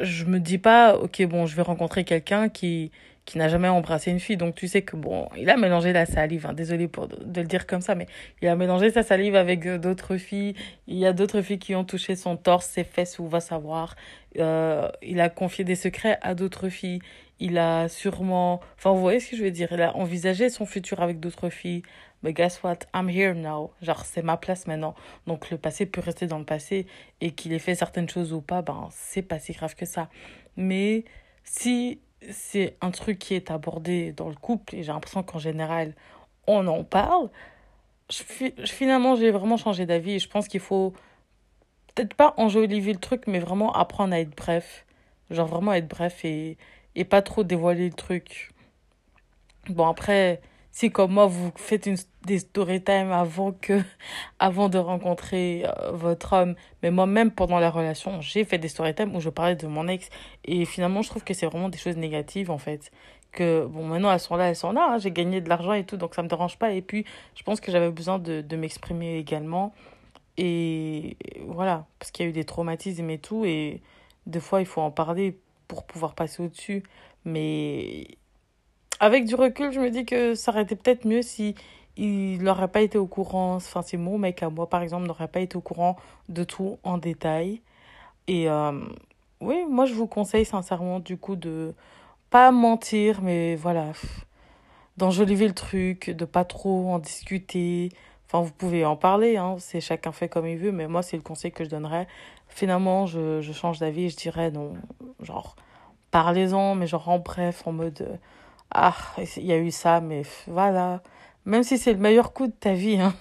Je 0.00 0.24
me 0.24 0.40
dis 0.40 0.58
pas, 0.58 0.96
ok, 0.96 1.24
bon, 1.26 1.46
je 1.46 1.56
vais 1.56 1.62
rencontrer 1.62 2.04
quelqu'un 2.04 2.48
qui, 2.48 2.90
qui 3.24 3.38
n'a 3.38 3.48
jamais 3.48 3.68
embrassé 3.68 4.10
une 4.10 4.20
fille. 4.20 4.36
Donc 4.36 4.54
tu 4.54 4.68
sais 4.68 4.82
que 4.82 4.96
bon, 4.96 5.28
il 5.36 5.48
a 5.50 5.56
mélangé 5.56 5.92
la 5.92 6.06
salive, 6.06 6.46
hein, 6.46 6.52
désolé 6.52 6.88
pour 6.88 7.08
de, 7.08 7.40
le 7.40 7.46
dire 7.46 7.66
comme 7.66 7.80
ça, 7.80 7.94
mais 7.94 8.06
il 8.40 8.48
a 8.48 8.56
mélangé 8.56 8.90
sa 8.90 9.02
salive 9.02 9.36
avec 9.36 9.66
euh, 9.66 9.78
d'autres 9.78 10.16
filles. 10.16 10.54
Il 10.86 10.96
y 10.96 11.06
a 11.06 11.12
d'autres 11.12 11.40
filles 11.42 11.58
qui 11.58 11.74
ont 11.74 11.84
touché 11.84 12.16
son 12.16 12.36
torse, 12.36 12.66
ses 12.66 12.84
fesses, 12.84 13.18
ou 13.18 13.28
va 13.28 13.40
savoir. 13.40 13.94
Euh, 14.38 14.88
il 15.02 15.20
a 15.20 15.28
confié 15.28 15.64
des 15.64 15.76
secrets 15.76 16.18
à 16.22 16.34
d'autres 16.34 16.68
filles. 16.68 17.00
Il 17.38 17.58
a 17.58 17.88
sûrement, 17.88 18.60
enfin 18.76 18.92
vous 18.92 19.00
voyez 19.00 19.20
ce 19.20 19.30
que 19.30 19.36
je 19.36 19.42
veux 19.42 19.50
dire, 19.50 19.68
il 19.72 19.82
a 19.82 19.96
envisagé 19.96 20.48
son 20.48 20.66
futur 20.66 21.00
avec 21.00 21.20
d'autres 21.20 21.48
filles. 21.48 21.82
Mais 22.22 22.32
guess 22.32 22.62
what, 22.62 22.78
I'm 22.94 23.08
here 23.08 23.34
now. 23.34 23.72
Genre 23.82 24.04
c'est 24.04 24.22
ma 24.22 24.36
place 24.36 24.66
maintenant. 24.66 24.94
Donc 25.26 25.50
le 25.50 25.58
passé 25.58 25.86
peut 25.86 26.00
rester 26.00 26.26
dans 26.26 26.38
le 26.38 26.44
passé 26.44 26.86
et 27.20 27.32
qu'il 27.32 27.52
ait 27.52 27.58
fait 27.58 27.74
certaines 27.74 28.08
choses 28.08 28.32
ou 28.32 28.40
pas, 28.40 28.62
ben 28.62 28.88
c'est 28.92 29.22
pas 29.22 29.40
si 29.40 29.52
grave 29.52 29.74
que 29.74 29.86
ça. 29.86 30.08
Mais 30.56 31.04
si 31.42 32.00
c'est 32.30 32.76
un 32.80 32.90
truc 32.90 33.18
qui 33.18 33.34
est 33.34 33.50
abordé 33.50 34.12
dans 34.12 34.28
le 34.28 34.34
couple 34.34 34.76
et 34.76 34.82
j'ai 34.82 34.92
l'impression 34.92 35.22
qu'en 35.22 35.38
général, 35.38 35.94
on 36.46 36.66
en 36.66 36.84
parle. 36.84 37.30
Je, 38.10 38.50
finalement, 38.66 39.16
j'ai 39.16 39.30
vraiment 39.30 39.56
changé 39.56 39.86
d'avis 39.86 40.12
et 40.12 40.18
je 40.18 40.28
pense 40.28 40.48
qu'il 40.48 40.60
faut 40.60 40.92
peut-être 41.94 42.14
pas 42.14 42.34
enjoliver 42.36 42.92
le 42.92 42.98
truc, 42.98 43.26
mais 43.26 43.38
vraiment 43.38 43.72
apprendre 43.72 44.14
à 44.14 44.20
être 44.20 44.36
bref. 44.36 44.84
Genre 45.30 45.46
vraiment 45.46 45.72
être 45.72 45.88
bref 45.88 46.24
et, 46.24 46.58
et 46.94 47.04
pas 47.04 47.22
trop 47.22 47.44
dévoiler 47.44 47.88
le 47.88 47.94
truc. 47.94 48.50
Bon, 49.68 49.86
après, 49.88 50.40
si 50.72 50.90
comme 50.90 51.12
moi 51.12 51.26
vous 51.26 51.52
faites 51.56 51.88
des 52.24 52.38
story 52.38 52.82
time 52.82 53.12
avant 53.12 53.52
que 53.52 53.80
avant 54.38 54.68
de 54.70 54.78
rencontrer 54.78 55.64
euh, 55.66 55.92
votre 55.92 56.32
homme. 56.32 56.54
Mais 56.82 56.90
moi 56.90 57.06
même 57.06 57.30
pendant 57.30 57.60
la 57.60 57.70
relation 57.70 58.20
j'ai 58.20 58.44
fait 58.44 58.58
des 58.58 58.68
story 58.68 58.94
time 58.94 59.14
où 59.14 59.20
je 59.20 59.28
parlais 59.28 59.54
de 59.54 59.66
mon 59.66 59.86
ex. 59.86 60.08
Et 60.44 60.64
finalement 60.64 61.02
je 61.02 61.10
trouve 61.10 61.24
que 61.24 61.34
c'est 61.34 61.46
vraiment 61.46 61.68
des 61.68 61.78
choses 61.78 61.96
négatives 61.96 62.50
en 62.50 62.58
fait. 62.58 62.90
Que 63.32 63.66
bon 63.66 63.84
maintenant 63.84 64.12
elles 64.12 64.20
sont 64.20 64.36
là 64.36 64.48
elles 64.48 64.56
sont 64.56 64.72
là 64.72 64.88
hein, 64.92 64.98
j'ai 64.98 65.10
gagné 65.10 65.40
de 65.40 65.48
l'argent 65.48 65.72
et 65.74 65.84
tout 65.84 65.96
donc 65.96 66.14
ça 66.14 66.22
me 66.22 66.28
dérange 66.28 66.58
pas. 66.58 66.72
Et 66.72 66.82
puis 66.82 67.04
je 67.34 67.42
pense 67.42 67.60
que 67.60 67.70
j'avais 67.70 67.90
besoin 67.90 68.18
de 68.18 68.40
de 68.40 68.56
m'exprimer 68.56 69.18
également. 69.18 69.74
Et 70.38 71.16
voilà 71.46 71.86
parce 71.98 72.10
qu'il 72.10 72.24
y 72.24 72.26
a 72.28 72.30
eu 72.30 72.32
des 72.32 72.44
traumatismes 72.44 73.10
et 73.10 73.18
tout. 73.18 73.44
Et 73.44 73.82
des 74.26 74.40
fois 74.40 74.60
il 74.60 74.66
faut 74.66 74.80
en 74.80 74.90
parler 74.90 75.38
pour 75.68 75.84
pouvoir 75.84 76.14
passer 76.14 76.42
au-dessus. 76.42 76.82
Mais 77.24 78.06
avec 79.02 79.24
du 79.24 79.34
recul, 79.34 79.72
je 79.72 79.80
me 79.80 79.90
dis 79.90 80.06
que 80.06 80.36
ça 80.36 80.52
aurait 80.52 80.62
été 80.62 80.76
peut-être 80.76 81.04
mieux 81.04 81.22
si 81.22 81.56
il 81.96 82.40
n'aurait 82.40 82.68
pas 82.68 82.82
été 82.82 82.98
au 82.98 83.08
courant, 83.08 83.56
enfin 83.56 83.82
c'est 83.82 83.96
mon 83.96 84.16
mec 84.16 84.44
à 84.44 84.48
moi 84.48 84.68
par 84.68 84.80
exemple, 84.80 85.08
n'aurait 85.08 85.26
pas 85.26 85.40
été 85.40 85.56
au 85.56 85.60
courant 85.60 85.96
de 86.28 86.44
tout 86.44 86.78
en 86.84 86.98
détail. 86.98 87.60
Et 88.28 88.48
euh, 88.48 88.80
oui, 89.40 89.64
moi 89.68 89.86
je 89.86 89.94
vous 89.94 90.06
conseille 90.06 90.44
sincèrement 90.44 91.00
du 91.00 91.16
coup 91.16 91.34
de 91.34 91.74
pas 92.30 92.52
mentir, 92.52 93.22
mais 93.22 93.56
voilà, 93.56 93.88
d'enjoliver 94.98 95.48
le 95.48 95.54
truc, 95.54 96.10
de 96.10 96.24
pas 96.24 96.44
trop 96.44 96.88
en 96.92 97.00
discuter. 97.00 97.88
Enfin, 98.28 98.40
vous 98.42 98.52
pouvez 98.52 98.84
en 98.84 98.94
parler, 98.94 99.36
hein, 99.36 99.56
c'est 99.58 99.80
chacun 99.80 100.12
fait 100.12 100.28
comme 100.28 100.46
il 100.46 100.58
veut, 100.58 100.70
mais 100.70 100.86
moi 100.86 101.02
c'est 101.02 101.16
le 101.16 101.24
conseil 101.24 101.50
que 101.50 101.64
je 101.64 101.70
donnerais. 101.70 102.06
Finalement, 102.48 103.06
je, 103.06 103.40
je 103.40 103.52
change 103.52 103.80
d'avis 103.80 104.04
et 104.04 104.08
je 104.10 104.16
dirais 104.16 104.52
non, 104.52 104.74
genre, 105.20 105.56
parlez-en, 106.12 106.76
mais 106.76 106.86
genre 106.86 107.08
en 107.08 107.18
bref, 107.18 107.66
en 107.66 107.72
mode 107.72 108.20
ah, 108.74 108.96
il 109.18 109.44
y 109.44 109.52
a 109.52 109.58
eu 109.58 109.70
ça, 109.70 110.00
mais 110.00 110.22
voilà. 110.46 111.02
Même 111.44 111.62
si 111.62 111.78
c'est 111.78 111.92
le 111.92 111.98
meilleur 111.98 112.32
coup 112.32 112.46
de 112.46 112.52
ta 112.52 112.72
vie, 112.72 113.00
hein. 113.00 113.14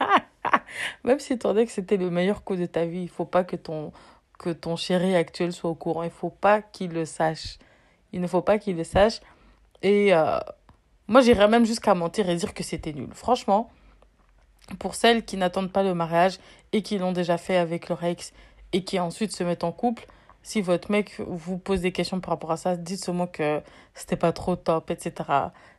Même 1.04 1.18
si 1.18 1.38
ton 1.38 1.54
que 1.54 1.70
c'était 1.70 1.96
le 1.96 2.10
meilleur 2.10 2.44
coup 2.44 2.56
de 2.56 2.66
ta 2.66 2.84
vie, 2.84 3.02
il 3.02 3.08
faut 3.08 3.24
pas 3.24 3.44
que 3.44 3.56
ton, 3.56 3.92
que 4.38 4.50
ton 4.50 4.76
chéri 4.76 5.14
actuel 5.14 5.52
soit 5.52 5.70
au 5.70 5.74
courant. 5.74 6.02
Il 6.02 6.10
faut 6.10 6.30
pas 6.30 6.62
qu'il 6.62 6.92
le 6.92 7.04
sache. 7.04 7.58
Il 8.12 8.20
ne 8.20 8.26
faut 8.26 8.42
pas 8.42 8.58
qu'il 8.58 8.76
le 8.76 8.84
sache. 8.84 9.20
Et 9.82 10.14
euh, 10.14 10.38
moi, 11.08 11.20
j'irais 11.20 11.48
même 11.48 11.64
jusqu'à 11.64 11.94
mentir 11.94 12.28
et 12.28 12.36
dire 12.36 12.54
que 12.54 12.62
c'était 12.62 12.92
nul. 12.92 13.08
Franchement, 13.12 13.70
pour 14.78 14.94
celles 14.94 15.24
qui 15.24 15.36
n'attendent 15.36 15.72
pas 15.72 15.82
le 15.82 15.94
mariage 15.94 16.38
et 16.72 16.82
qui 16.82 16.98
l'ont 16.98 17.12
déjà 17.12 17.38
fait 17.38 17.56
avec 17.56 17.88
leur 17.88 18.02
ex 18.04 18.32
et 18.72 18.84
qui 18.84 18.98
ensuite 18.98 19.32
se 19.32 19.44
mettent 19.44 19.64
en 19.64 19.72
couple, 19.72 20.06
si 20.42 20.60
votre 20.60 20.90
mec 20.90 21.20
vous 21.20 21.58
pose 21.58 21.80
des 21.80 21.92
questions 21.92 22.20
par 22.20 22.30
rapport 22.30 22.50
à 22.50 22.56
ça, 22.56 22.76
dites 22.76 23.04
seulement 23.04 23.26
que 23.26 23.60
c'était 23.94 24.16
pas 24.16 24.32
trop 24.32 24.56
top, 24.56 24.90
etc. 24.90 25.14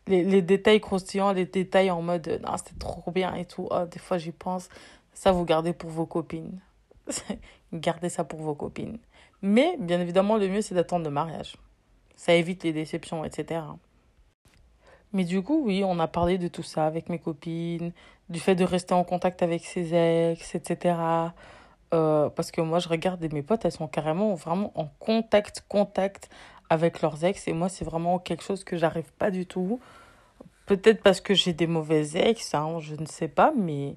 Les, 0.08 0.24
les 0.24 0.42
détails 0.42 0.80
croustillants, 0.80 1.34
les 1.34 1.46
détails 1.46 1.92
en 1.92 2.02
mode 2.02 2.40
non, 2.44 2.58
c'était 2.58 2.80
trop 2.80 3.12
bien 3.12 3.34
et 3.36 3.46
tout. 3.46 3.68
Oh, 3.72 3.86
des 3.90 4.00
fois, 4.00 4.18
j'y 4.18 4.32
pense. 4.32 4.70
Ça, 5.14 5.32
vous 5.32 5.46
gardez 5.46 5.74
pour 5.74 5.90
vos 5.90 6.06
copines. 6.06 6.60
gardez 7.74 8.10
ça 8.10 8.24
pour 8.24 8.40
vos 8.40 8.56
copines. 8.56 9.00
Mais, 9.42 9.76
bien 9.80 10.00
évidemment, 10.00 10.38
le 10.38 10.48
mieux, 10.48 10.62
c'est 10.62 10.76
d'attendre 10.76 11.06
le 11.06 11.12
mariage. 11.12 11.56
Ça 12.16 12.34
évite 12.34 12.64
les 12.64 12.74
déceptions, 12.74 13.26
etc. 13.26 13.62
Mais 15.12 15.26
du 15.26 15.42
coup, 15.44 15.62
oui, 15.66 15.84
on 15.86 16.00
a 16.00 16.08
parlé 16.08 16.38
de 16.38 16.48
tout 16.48 16.64
ça 16.64 16.88
avec 16.88 17.10
mes 17.10 17.20
copines, 17.20 17.92
du 18.30 18.40
fait 18.40 18.56
de 18.56 18.64
rester 18.64 18.94
en 18.94 19.04
contact 19.04 19.44
avec 19.44 19.64
ses 19.66 19.94
ex, 19.94 20.56
etc. 20.56 20.96
Euh, 21.94 22.30
parce 22.30 22.52
que 22.52 22.62
moi, 22.62 22.80
je 22.80 22.90
regarde 22.90 23.24
et 23.24 23.30
mes 23.30 23.44
potes, 23.44 23.66
elles 23.66 23.72
sont 23.72 23.88
carrément 23.88 24.34
vraiment 24.34 24.72
en 24.76 24.88
contact, 25.00 25.64
contact 25.68 26.30
avec 26.70 27.02
leurs 27.02 27.24
ex. 27.24 27.48
Et 27.48 27.54
moi, 27.54 27.70
c'est 27.70 27.86
vraiment 27.86 28.20
quelque 28.20 28.44
chose 28.44 28.64
que 28.64 28.78
j'arrive 28.78 29.12
pas 29.14 29.30
du 29.30 29.46
tout. 29.46 29.80
Peut-être 30.66 31.04
parce 31.04 31.22
que 31.22 31.34
j'ai 31.34 31.54
des 31.54 31.68
mauvais 31.68 32.04
ex, 32.16 32.56
hein, 32.56 32.80
je 32.80 32.96
ne 32.96 33.06
sais 33.06 33.28
pas, 33.28 33.54
mais. 33.56 33.96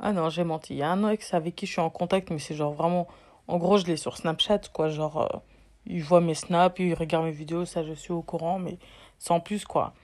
Ah 0.00 0.12
non, 0.12 0.30
j'ai 0.30 0.44
menti. 0.44 0.74
Il 0.74 0.78
y 0.78 0.82
a 0.82 0.90
un 0.90 1.08
ex 1.10 1.34
avec 1.34 1.54
qui 1.54 1.66
je 1.66 1.72
suis 1.72 1.80
en 1.80 1.90
contact, 1.90 2.30
mais 2.30 2.38
c'est 2.38 2.54
genre 2.54 2.72
vraiment. 2.72 3.06
En 3.48 3.58
gros, 3.58 3.76
je 3.76 3.86
l'ai 3.86 3.96
sur 3.96 4.16
Snapchat, 4.16 4.60
quoi. 4.72 4.88
Genre, 4.88 5.22
euh, 5.22 5.38
il 5.86 6.02
voit 6.02 6.20
mes 6.20 6.34
snaps, 6.34 6.78
il 6.78 6.94
regarde 6.94 7.24
mes 7.26 7.32
vidéos, 7.32 7.64
ça, 7.66 7.82
je 7.84 7.92
suis 7.92 8.12
au 8.12 8.22
courant, 8.22 8.58
mais 8.58 8.78
sans 9.18 9.40
plus, 9.40 9.64
quoi. 9.64 9.94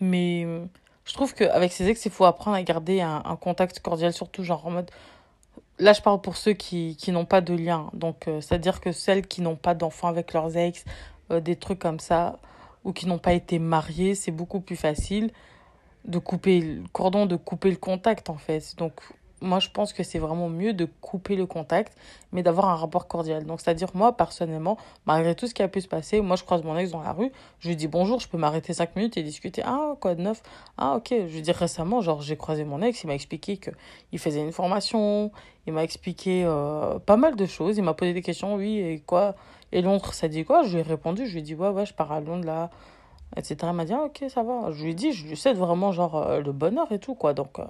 Mais 0.00 0.46
je 1.04 1.12
trouve 1.14 1.34
qu'avec 1.34 1.72
ses 1.72 1.88
ex, 1.88 2.04
il 2.04 2.12
faut 2.12 2.26
apprendre 2.26 2.56
à 2.56 2.62
garder 2.62 3.00
un, 3.00 3.22
un 3.24 3.36
contact 3.36 3.80
cordial, 3.80 4.12
surtout 4.12 4.44
genre 4.44 4.66
en 4.66 4.70
mode 4.70 4.90
Là, 5.80 5.92
je 5.92 6.02
parle 6.02 6.20
pour 6.20 6.36
ceux 6.36 6.54
qui, 6.54 6.96
qui 6.96 7.12
n'ont 7.12 7.24
pas 7.24 7.40
de 7.40 7.54
lien. 7.54 7.90
Donc, 7.92 8.26
euh, 8.26 8.40
c'est-à-dire 8.40 8.80
que 8.80 8.90
celles 8.90 9.26
qui 9.26 9.42
n'ont 9.42 9.56
pas 9.56 9.74
d'enfants 9.74 10.08
avec 10.08 10.32
leurs 10.32 10.56
ex, 10.56 10.84
euh, 11.30 11.40
des 11.40 11.54
trucs 11.56 11.78
comme 11.78 12.00
ça, 12.00 12.38
ou 12.84 12.92
qui 12.92 13.06
n'ont 13.06 13.18
pas 13.18 13.32
été 13.32 13.58
mariées, 13.58 14.14
c'est 14.14 14.32
beaucoup 14.32 14.60
plus 14.60 14.76
facile 14.76 15.30
de 16.04 16.18
couper 16.18 16.60
le 16.60 16.82
cordon, 16.92 17.26
de 17.26 17.36
couper 17.36 17.70
le 17.70 17.76
contact, 17.76 18.30
en 18.30 18.38
fait. 18.38 18.74
Donc, 18.76 18.92
moi, 19.40 19.58
je 19.60 19.68
pense 19.68 19.92
que 19.92 20.02
c'est 20.02 20.18
vraiment 20.18 20.48
mieux 20.48 20.72
de 20.72 20.86
couper 21.00 21.36
le 21.36 21.46
contact, 21.46 21.96
mais 22.32 22.42
d'avoir 22.42 22.68
un 22.68 22.76
rapport 22.76 23.06
cordial. 23.06 23.44
Donc, 23.44 23.60
c'est-à-dire, 23.60 23.88
moi, 23.94 24.16
personnellement, 24.16 24.76
malgré 25.06 25.34
tout 25.34 25.46
ce 25.46 25.54
qui 25.54 25.62
a 25.62 25.68
pu 25.68 25.80
se 25.80 25.88
passer, 25.88 26.20
moi, 26.20 26.36
je 26.36 26.44
croise 26.44 26.62
mon 26.62 26.76
ex 26.76 26.90
dans 26.90 27.02
la 27.02 27.12
rue, 27.12 27.30
je 27.60 27.68
lui 27.68 27.76
dis 27.76 27.88
bonjour, 27.88 28.20
je 28.20 28.28
peux 28.28 28.38
m'arrêter 28.38 28.72
cinq 28.72 28.96
minutes 28.96 29.16
et 29.16 29.22
discuter. 29.22 29.62
Ah, 29.64 29.94
quoi 30.00 30.14
de 30.14 30.22
neuf? 30.22 30.42
Ah, 30.76 30.96
ok. 30.96 31.08
Je 31.10 31.34
lui 31.34 31.42
dis 31.42 31.52
récemment, 31.52 32.00
genre, 32.00 32.22
j'ai 32.22 32.36
croisé 32.36 32.64
mon 32.64 32.82
ex, 32.82 33.02
il 33.02 33.06
m'a 33.06 33.14
expliqué 33.14 33.58
qu'il 33.58 34.18
faisait 34.18 34.40
une 34.40 34.52
formation, 34.52 35.30
il 35.66 35.72
m'a 35.72 35.84
expliqué 35.84 36.44
euh, 36.44 36.98
pas 36.98 37.16
mal 37.16 37.36
de 37.36 37.46
choses, 37.46 37.76
il 37.78 37.82
m'a 37.84 37.94
posé 37.94 38.12
des 38.12 38.22
questions, 38.22 38.56
oui, 38.56 38.78
et 38.78 39.00
quoi? 39.06 39.34
Et 39.72 39.82
l'autre, 39.82 40.14
ça 40.14 40.28
dit 40.28 40.44
quoi? 40.44 40.62
Je 40.62 40.72
lui 40.74 40.78
ai 40.78 40.82
répondu, 40.82 41.26
je 41.26 41.32
lui 41.32 41.40
ai 41.40 41.42
dit, 41.42 41.54
ouais, 41.54 41.68
ouais, 41.68 41.86
je 41.86 41.94
pars 41.94 42.10
à 42.10 42.20
Londres, 42.20 42.46
là, 42.46 42.70
etc. 43.36 43.56
Il 43.64 43.72
m'a 43.72 43.84
dit, 43.84 43.92
ah, 43.92 44.04
ok, 44.04 44.24
ça 44.28 44.42
va. 44.42 44.70
Je 44.72 44.82
lui 44.82 44.92
ai 44.92 44.94
dit, 44.94 45.12
je 45.12 45.26
lui 45.26 45.36
souhaite 45.36 45.56
vraiment, 45.56 45.92
genre, 45.92 46.16
euh, 46.16 46.40
le 46.40 46.52
bonheur 46.52 46.90
et 46.92 46.98
tout, 46.98 47.14
quoi. 47.14 47.34
Donc, 47.34 47.58
euh, 47.58 47.64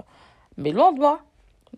mais 0.56 0.70
loin 0.72 0.92
de 0.92 0.98
moi 0.98 1.20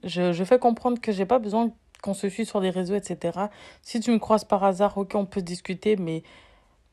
je, 0.04 0.32
je 0.32 0.44
fais 0.44 0.59
comprendre 0.59 1.00
que 1.00 1.12
j'ai 1.12 1.26
pas 1.26 1.38
besoin 1.38 1.70
qu'on 2.02 2.14
se 2.14 2.28
suive 2.28 2.47
sur 2.47 2.61
les 2.61 2.70
réseaux, 2.70 2.94
etc. 2.94 3.38
Si 3.82 4.00
tu 4.00 4.11
me 4.11 4.18
croises 4.18 4.44
par 4.44 4.64
hasard, 4.64 4.97
ok, 4.97 5.14
on 5.14 5.26
peut 5.26 5.42
discuter, 5.42 5.97
mais 5.97 6.23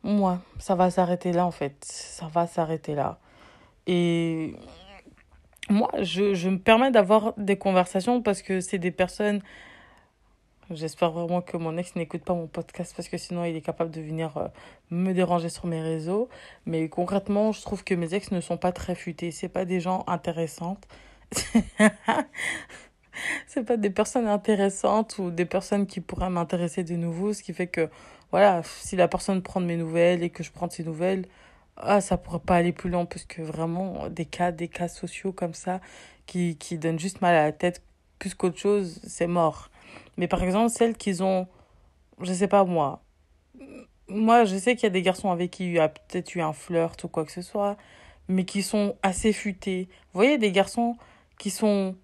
moi, 0.03 0.39
ça 0.59 0.75
va 0.75 0.89
s'arrêter 0.89 1.31
là 1.31 1.45
en 1.45 1.51
fait. 1.51 1.75
Ça 1.83 2.27
va 2.27 2.47
s'arrêter 2.47 2.95
là. 2.95 3.19
Et 3.87 4.55
moi, 5.69 5.89
je, 6.01 6.33
je 6.33 6.49
me 6.49 6.59
permets 6.59 6.91
d'avoir 6.91 7.33
des 7.37 7.57
conversations 7.57 8.21
parce 8.21 8.41
que 8.41 8.61
c'est 8.61 8.79
des 8.79 8.91
personnes. 8.91 9.41
J'espère 10.69 11.11
vraiment 11.11 11.41
que 11.41 11.55
mon 11.55 11.77
ex 11.77 11.95
n'écoute 11.95 12.23
pas 12.23 12.33
mon 12.33 12.47
podcast 12.47 12.93
parce 12.95 13.07
que 13.07 13.17
sinon 13.17 13.45
il 13.45 13.55
est 13.55 13.61
capable 13.61 13.89
de 13.89 14.01
venir 14.01 14.35
euh, 14.35 14.47
me 14.91 15.13
déranger 15.13 15.47
sur 15.47 15.65
mes 15.65 15.81
réseaux. 15.81 16.27
Mais 16.65 16.89
concrètement, 16.89 17.53
je 17.53 17.61
trouve 17.61 17.85
que 17.85 17.93
mes 17.95 18.13
ex 18.13 18.31
ne 18.31 18.41
sont 18.41 18.57
pas 18.57 18.73
très 18.73 18.95
futés. 18.95 19.31
C'est 19.31 19.47
pas 19.47 19.63
des 19.63 19.79
gens 19.79 20.03
intéressantes. 20.07 20.85
c'est 23.47 23.63
pas 23.63 23.77
des 23.77 23.89
personnes 23.89 24.27
intéressantes 24.27 25.17
ou 25.19 25.31
des 25.31 25.45
personnes 25.45 25.87
qui 25.87 26.01
pourraient 26.01 26.29
m'intéresser 26.29 26.83
de 26.83 26.95
nouveau. 26.95 27.33
Ce 27.33 27.43
qui 27.43 27.53
fait 27.53 27.67
que, 27.67 27.89
voilà, 28.31 28.61
si 28.63 28.95
la 28.95 29.07
personne 29.07 29.41
prend 29.41 29.59
mes 29.59 29.77
nouvelles 29.77 30.23
et 30.23 30.29
que 30.29 30.43
je 30.43 30.51
prends 30.51 30.69
ses 30.69 30.83
nouvelles, 30.83 31.25
ah, 31.77 32.01
ça 32.01 32.17
pourrait 32.17 32.39
pas 32.39 32.55
aller 32.55 32.71
plus 32.71 32.89
loin 32.89 33.05
parce 33.05 33.25
que 33.25 33.41
vraiment, 33.41 34.09
des 34.09 34.25
cas, 34.25 34.51
des 34.51 34.67
cas 34.67 34.87
sociaux 34.87 35.31
comme 35.31 35.53
ça 35.53 35.79
qui, 36.25 36.57
qui 36.57 36.77
donnent 36.77 36.99
juste 36.99 37.21
mal 37.21 37.35
à 37.35 37.43
la 37.43 37.51
tête 37.51 37.81
plus 38.19 38.33
qu'autre 38.33 38.57
chose, 38.57 38.99
c'est 39.05 39.27
mort. 39.27 39.69
Mais 40.17 40.27
par 40.27 40.43
exemple, 40.43 40.69
celles 40.69 40.97
qui 40.97 41.21
ont, 41.21 41.47
je 42.21 42.33
sais 42.33 42.47
pas 42.47 42.63
moi, 42.63 43.03
moi 44.09 44.45
je 44.45 44.57
sais 44.57 44.75
qu'il 44.75 44.83
y 44.83 44.87
a 44.87 44.91
des 44.91 45.01
garçons 45.01 45.31
avec 45.31 45.51
qui 45.51 45.65
il 45.65 45.73
y 45.73 45.79
a 45.79 45.89
peut-être 45.89 46.35
eu 46.35 46.41
un 46.41 46.53
flirt 46.53 47.03
ou 47.03 47.07
quoi 47.07 47.25
que 47.25 47.31
ce 47.31 47.41
soit, 47.41 47.77
mais 48.27 48.45
qui 48.45 48.63
sont 48.63 48.95
assez 49.03 49.33
futés. 49.33 49.87
Vous 50.13 50.19
voyez, 50.19 50.37
des 50.37 50.51
garçons 50.51 50.97
qui 51.37 51.49
sont 51.49 51.95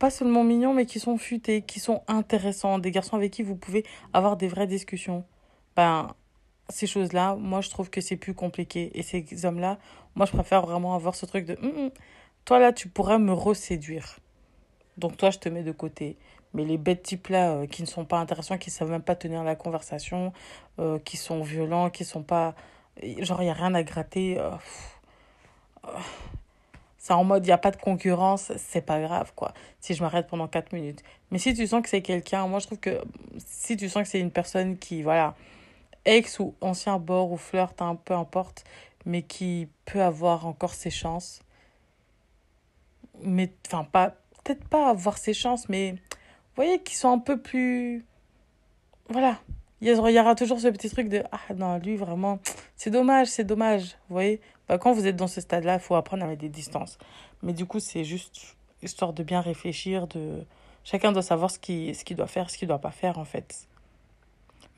pas 0.00 0.10
seulement 0.10 0.42
mignons, 0.42 0.72
mais 0.72 0.86
qui 0.86 0.98
sont 0.98 1.18
futés, 1.18 1.60
qui 1.60 1.78
sont 1.78 2.02
intéressants, 2.08 2.78
des 2.78 2.90
garçons 2.90 3.16
avec 3.16 3.32
qui 3.32 3.42
vous 3.42 3.54
pouvez 3.54 3.84
avoir 4.14 4.38
des 4.38 4.48
vraies 4.48 4.66
discussions. 4.66 5.24
Ben, 5.76 6.14
ces 6.70 6.86
choses-là, 6.86 7.36
moi, 7.36 7.60
je 7.60 7.68
trouve 7.68 7.90
que 7.90 8.00
c'est 8.00 8.16
plus 8.16 8.32
compliqué. 8.32 8.90
Et 8.98 9.02
ces 9.02 9.44
hommes-là, 9.44 9.78
moi, 10.14 10.24
je 10.24 10.32
préfère 10.32 10.62
vraiment 10.62 10.94
avoir 10.94 11.14
ce 11.14 11.26
truc 11.26 11.44
de 11.44 11.56
hum, 11.62 11.72
hum, 11.76 11.90
toi, 12.46 12.58
là, 12.58 12.72
tu 12.72 12.88
pourrais 12.88 13.18
me 13.18 13.34
reséduire. 13.34 14.18
Donc, 14.96 15.18
toi, 15.18 15.30
je 15.30 15.38
te 15.38 15.50
mets 15.50 15.62
de 15.62 15.72
côté. 15.72 16.16
Mais 16.54 16.64
les 16.64 16.78
bêtes 16.78 17.02
types-là, 17.02 17.50
euh, 17.50 17.66
qui 17.66 17.82
ne 17.82 17.86
sont 17.86 18.06
pas 18.06 18.18
intéressants, 18.18 18.56
qui 18.56 18.70
ne 18.70 18.72
savent 18.72 18.90
même 18.90 19.02
pas 19.02 19.14
tenir 19.16 19.44
la 19.44 19.54
conversation, 19.54 20.32
euh, 20.78 20.98
qui 20.98 21.18
sont 21.18 21.42
violents, 21.42 21.90
qui 21.90 22.06
sont 22.06 22.22
pas. 22.22 22.54
Genre, 23.02 23.42
il 23.42 23.44
n'y 23.44 23.50
a 23.50 23.54
rien 23.54 23.74
à 23.74 23.82
gratter. 23.82 24.38
Euh, 24.38 24.50
c'est 27.00 27.14
en 27.14 27.24
mode, 27.24 27.44
il 27.44 27.48
n'y 27.48 27.52
a 27.52 27.58
pas 27.58 27.72
de 27.72 27.76
concurrence, 27.76 28.52
c'est 28.58 28.82
pas 28.82 29.00
grave, 29.00 29.32
quoi. 29.34 29.54
Si 29.80 29.94
je 29.94 30.02
m'arrête 30.02 30.28
pendant 30.28 30.46
4 30.46 30.72
minutes. 30.72 31.02
Mais 31.32 31.38
si 31.38 31.54
tu 31.54 31.66
sens 31.66 31.82
que 31.82 31.88
c'est 31.88 32.02
quelqu'un, 32.02 32.46
moi, 32.46 32.60
je 32.60 32.66
trouve 32.66 32.78
que 32.78 33.00
si 33.38 33.76
tu 33.76 33.88
sens 33.88 34.04
que 34.04 34.08
c'est 34.08 34.20
une 34.20 34.30
personne 34.30 34.78
qui, 34.78 35.02
voilà 35.02 35.34
ex 36.04 36.38
ou 36.38 36.54
ancien 36.60 36.98
bord 36.98 37.32
ou 37.32 37.36
flirt, 37.36 37.80
hein, 37.82 37.96
peu 38.04 38.14
importe, 38.14 38.64
mais 39.04 39.22
qui 39.22 39.68
peut 39.84 40.02
avoir 40.02 40.46
encore 40.46 40.74
ses 40.74 40.90
chances. 40.90 41.40
Mais, 43.22 43.52
enfin, 43.66 43.84
pas, 43.84 44.10
peut-être 44.44 44.66
pas 44.68 44.88
avoir 44.88 45.18
ses 45.18 45.34
chances, 45.34 45.68
mais 45.68 45.92
vous 45.92 46.56
voyez, 46.56 46.82
qui 46.82 46.96
sont 46.96 47.10
un 47.10 47.18
peu 47.18 47.40
plus. 47.40 48.04
Voilà. 49.08 49.38
Il 49.82 49.88
y 49.88 50.20
aura 50.20 50.34
toujours 50.34 50.60
ce 50.60 50.68
petit 50.68 50.90
truc 50.90 51.08
de 51.08 51.22
Ah 51.32 51.54
non, 51.54 51.78
lui 51.78 51.96
vraiment, 51.96 52.38
c'est 52.76 52.90
dommage, 52.90 53.28
c'est 53.28 53.44
dommage. 53.44 53.96
Vous 54.08 54.14
voyez 54.14 54.40
bah, 54.68 54.76
Quand 54.76 54.92
vous 54.92 55.06
êtes 55.06 55.16
dans 55.16 55.26
ce 55.26 55.40
stade-là, 55.40 55.74
il 55.74 55.80
faut 55.80 55.94
apprendre 55.94 56.24
à 56.24 56.26
mettre 56.26 56.42
des 56.42 56.50
distances. 56.50 56.98
Mais 57.42 57.54
du 57.54 57.64
coup, 57.64 57.80
c'est 57.80 58.04
juste 58.04 58.56
histoire 58.82 59.12
de 59.12 59.22
bien 59.22 59.40
réfléchir, 59.40 60.06
de. 60.06 60.44
Chacun 60.84 61.12
doit 61.12 61.22
savoir 61.22 61.50
ce 61.50 61.58
qu'il 61.58 61.94
ce 61.94 62.04
qu'il 62.04 62.16
doit 62.16 62.26
faire, 62.26 62.50
ce 62.50 62.58
qu'il 62.58 62.68
doit 62.68 62.78
pas 62.78 62.90
faire, 62.90 63.18
en 63.18 63.24
fait. 63.24 63.68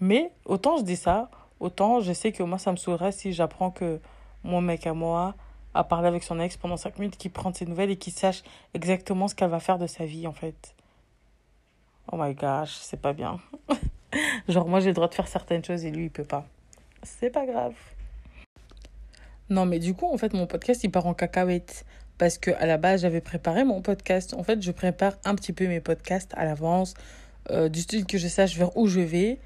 Mais 0.00 0.32
autant 0.44 0.76
je 0.78 0.82
dis 0.82 0.97
ça, 0.97 1.30
autant 1.61 2.00
je 2.00 2.12
sais 2.12 2.32
que 2.32 2.42
moi, 2.42 2.59
ça 2.59 2.71
me 2.73 2.76
saoulerait 2.76 3.12
si 3.12 3.32
j'apprends 3.32 3.71
que 3.71 4.00
mon 4.44 4.61
mec 4.61 4.87
à 4.87 4.94
moi 4.94 5.35
a 5.75 5.85
parlé 5.85 6.09
avec 6.09 6.23
son 6.23 6.38
ex 6.40 6.56
pendant 6.56 6.76
5 6.76 6.99
minutes, 6.99 7.16
qu'il 7.16 7.30
prend 7.30 7.52
ses 7.52 7.66
nouvelles 7.66 7.90
et 7.90 7.97
qu'il 7.97 8.12
sache 8.12 8.42
exactement 8.75 9.28
ce 9.28 9.35
qu'elle 9.35 9.50
va 9.50 9.61
faire 9.61 9.78
de 9.78 9.87
sa 9.87 10.04
vie, 10.04 10.26
en 10.26 10.32
fait. 10.32 10.74
Oh 12.11 12.16
my 12.18 12.35
gosh, 12.35 12.72
c'est 12.81 13.00
pas 13.00 13.12
bien. 13.12 13.38
Genre, 14.48 14.68
moi, 14.68 14.81
j'ai 14.81 14.88
le 14.88 14.94
droit 14.94 15.09
de 15.09 15.14
faire 15.14 15.29
certaines 15.29 15.64
choses 15.64 15.85
et 15.85 15.90
lui, 15.90 16.05
il 16.05 16.11
peut 16.11 16.25
pas. 16.25 16.46
C'est 17.03 17.31
pas 17.31 17.46
grave. 17.46 17.75
Non, 19.51 19.66
mais 19.66 19.79
du 19.79 19.94
coup, 19.94 20.07
en 20.07 20.16
fait, 20.16 20.33
mon 20.33 20.46
podcast, 20.46 20.85
il 20.85 20.90
part 20.90 21.07
en 21.07 21.14
cacahuète. 21.14 21.85
Parce 22.18 22.38
que 22.38 22.51
à 22.53 22.66
la 22.66 22.77
base, 22.77 23.03
j'avais 23.03 23.20
préparé 23.20 23.64
mon 23.64 23.83
podcast. 23.83 24.35
En 24.35 24.42
fait, 24.44 24.62
je 24.62 24.70
prépare 24.70 25.14
un 25.25 25.35
petit 25.35 25.53
peu 25.53 25.66
mes 25.66 25.81
podcasts 25.81 26.33
à 26.37 26.44
l'avance, 26.44 26.94
euh, 27.51 27.68
du 27.68 27.81
style 27.81 28.07
que 28.07 28.18
je 28.18 28.29
sache 28.29 28.57
vers 28.57 28.77
où 28.77 28.87
je 28.87 29.01
vais. 29.01 29.38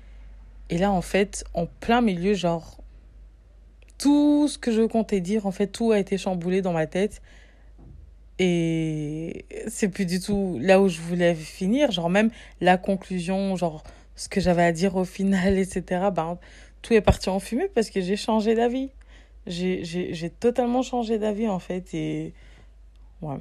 Et 0.69 0.79
là, 0.79 0.91
en 0.91 1.01
fait, 1.01 1.45
en 1.55 1.67
plein 1.67 2.01
milieu, 2.01 2.35
genre, 2.35 2.79
tout 3.99 4.49
ce 4.49 4.59
que 4.59 4.73
je 4.73 4.83
comptais 4.83 5.21
dire, 5.21 5.47
en 5.47 5.53
fait, 5.53 5.69
tout 5.69 5.93
a 5.93 5.99
été 5.99 6.19
chamboulé 6.19 6.61
dans 6.61 6.73
ma 6.73 6.87
tête. 6.87 7.23
Et 8.39 9.47
c'est 9.69 9.89
plus 9.89 10.05
du 10.05 10.21
tout 10.21 10.59
là 10.61 10.81
où 10.81 10.89
je 10.89 11.01
voulais 11.01 11.35
finir. 11.35 11.91
Genre, 11.93 12.11
même 12.11 12.31
la 12.61 12.77
conclusion, 12.77 13.57
genre, 13.57 13.85
ce 14.17 14.29
que 14.29 14.41
j'avais 14.41 14.65
à 14.65 14.73
dire 14.73 14.97
au 14.97 15.05
final, 15.05 15.59
etc. 15.59 16.09
Ben, 16.13 16.39
tout 16.83 16.95
est 16.95 17.01
parti 17.01 17.29
en 17.29 17.39
fumée 17.39 17.69
parce 17.75 17.91
que 17.91 18.01
j'ai 18.01 18.17
changé 18.17 18.55
d'avis. 18.55 18.91
J'ai 19.47 20.31
totalement 20.41 20.83
changé 20.83 21.19
d'avis, 21.19 21.49
en 21.49 21.59
fait. 21.59 21.95
Et 21.95 22.35
ouais. 23.23 23.39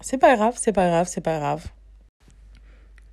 C'est 0.00 0.18
pas 0.18 0.34
grave, 0.34 0.54
c'est 0.56 0.72
pas 0.72 0.88
grave, 0.88 1.08
c'est 1.08 1.20
pas 1.20 1.38
grave. 1.38 1.66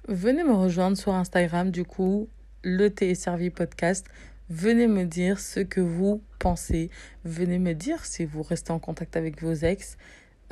Venez 0.07 0.43
me 0.43 0.53
rejoindre 0.53 0.95
sur 0.95 1.13
Instagram, 1.13 1.69
du 1.69 1.83
coup, 1.83 2.29
le 2.63 2.89
thé 2.89 3.09
est 3.09 3.15
servi 3.15 3.49
podcast. 3.49 4.07
Venez 4.49 4.87
me 4.87 5.03
dire 5.03 5.39
ce 5.39 5.59
que 5.59 5.81
vous 5.81 6.21
pensez. 6.39 6.89
Venez 7.25 7.59
me 7.59 7.73
dire 7.73 8.05
si 8.05 8.23
vous 8.23 8.41
restez 8.41 8.71
en 8.71 8.79
contact 8.79 9.17
avec 9.17 9.43
vos 9.43 9.53
ex. 9.53 9.97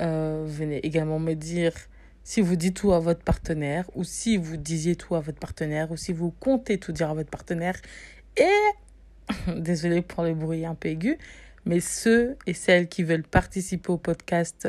Euh, 0.01 0.43
venez 0.45 0.85
également 0.85 1.19
me 1.19 1.33
dire 1.33 1.73
si 2.25 2.41
vous 2.41 2.55
dites 2.55 2.75
tout 2.75 2.91
à 2.91 2.99
votre 2.99 3.21
partenaire 3.21 3.85
ou 3.93 4.03
si 4.03 4.35
vous 4.35 4.57
disiez 4.57 4.95
tout 4.95 5.15
à 5.15 5.19
votre 5.19 5.39
partenaire 5.39 5.91
ou 5.91 5.95
si 5.95 6.11
vous 6.11 6.31
comptez 6.31 6.79
tout 6.79 6.91
dire 6.91 7.11
à 7.11 7.13
votre 7.13 7.29
partenaire. 7.29 7.79
Et, 8.35 9.51
désolé 9.55 10.01
pour 10.01 10.23
le 10.23 10.33
bruit 10.33 10.65
un 10.65 10.73
peu 10.73 10.89
aigu, 10.89 11.19
mais 11.65 11.79
ceux 11.79 12.35
et 12.47 12.53
celles 12.53 12.89
qui 12.89 13.03
veulent 13.03 13.23
participer 13.23 13.91
au 13.91 13.97
podcast, 13.97 14.67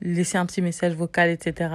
laisser 0.00 0.38
un 0.38 0.46
petit 0.46 0.62
message 0.62 0.94
vocal, 0.94 1.28
etc. 1.28 1.74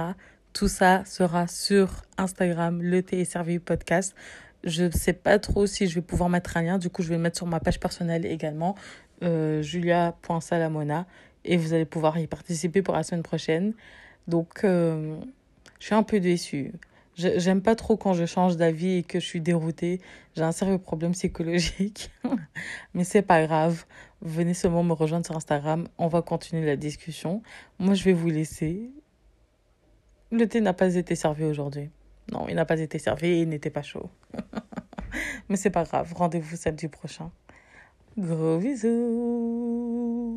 Tout 0.52 0.68
ça 0.68 1.04
sera 1.04 1.46
sur 1.46 2.02
Instagram, 2.18 2.82
le 2.82 3.00
thé 3.02 3.20
est 3.20 3.58
podcast. 3.60 4.16
Je 4.64 4.84
ne 4.84 4.90
sais 4.90 5.12
pas 5.12 5.38
trop 5.38 5.66
si 5.66 5.86
je 5.86 5.94
vais 5.94 6.02
pouvoir 6.02 6.28
mettre 6.28 6.56
un 6.56 6.62
lien. 6.62 6.78
Du 6.78 6.90
coup, 6.90 7.02
je 7.02 7.08
vais 7.08 7.14
le 7.14 7.22
mettre 7.22 7.36
sur 7.36 7.46
ma 7.46 7.60
page 7.60 7.78
personnelle 7.78 8.26
également, 8.26 8.74
euh, 9.22 9.62
julia.salamona. 9.62 11.06
Et 11.44 11.56
vous 11.56 11.72
allez 11.72 11.86
pouvoir 11.86 12.18
y 12.18 12.26
participer 12.26 12.82
pour 12.82 12.94
la 12.94 13.04
semaine 13.04 13.22
prochaine. 13.22 13.74
Donc, 14.30 14.64
euh, 14.64 15.16
je 15.80 15.86
suis 15.86 15.94
un 15.94 16.04
peu 16.04 16.20
déçue. 16.20 16.72
J'aime 17.16 17.60
pas 17.60 17.74
trop 17.74 17.96
quand 17.96 18.14
je 18.14 18.24
change 18.24 18.56
d'avis 18.56 18.98
et 18.98 19.02
que 19.02 19.18
je 19.20 19.26
suis 19.26 19.40
déroutée. 19.40 20.00
J'ai 20.36 20.42
un 20.42 20.52
sérieux 20.52 20.78
problème 20.78 21.12
psychologique. 21.12 22.10
Mais 22.94 23.04
c'est 23.04 23.22
pas 23.22 23.44
grave. 23.44 23.84
Venez 24.22 24.54
seulement 24.54 24.84
me 24.84 24.92
rejoindre 24.92 25.26
sur 25.26 25.36
Instagram. 25.36 25.88
On 25.98 26.06
va 26.06 26.22
continuer 26.22 26.64
la 26.64 26.76
discussion. 26.76 27.42
Moi, 27.78 27.94
je 27.94 28.04
vais 28.04 28.12
vous 28.12 28.30
laisser. 28.30 28.90
Le 30.30 30.46
thé 30.46 30.60
n'a 30.60 30.72
pas 30.72 30.94
été 30.94 31.16
servi 31.16 31.44
aujourd'hui. 31.44 31.90
Non, 32.32 32.46
il 32.48 32.54
n'a 32.54 32.64
pas 32.64 32.78
été 32.78 33.00
servi 33.00 33.26
et 33.26 33.42
il 33.42 33.48
n'était 33.48 33.70
pas 33.70 33.82
chaud. 33.82 34.08
Mais 35.48 35.56
c'est 35.56 35.70
pas 35.70 35.82
grave. 35.82 36.14
Rendez-vous 36.14 36.56
samedi 36.56 36.86
prochain. 36.86 37.32
Gros 38.16 38.58
bisous. 38.58 40.30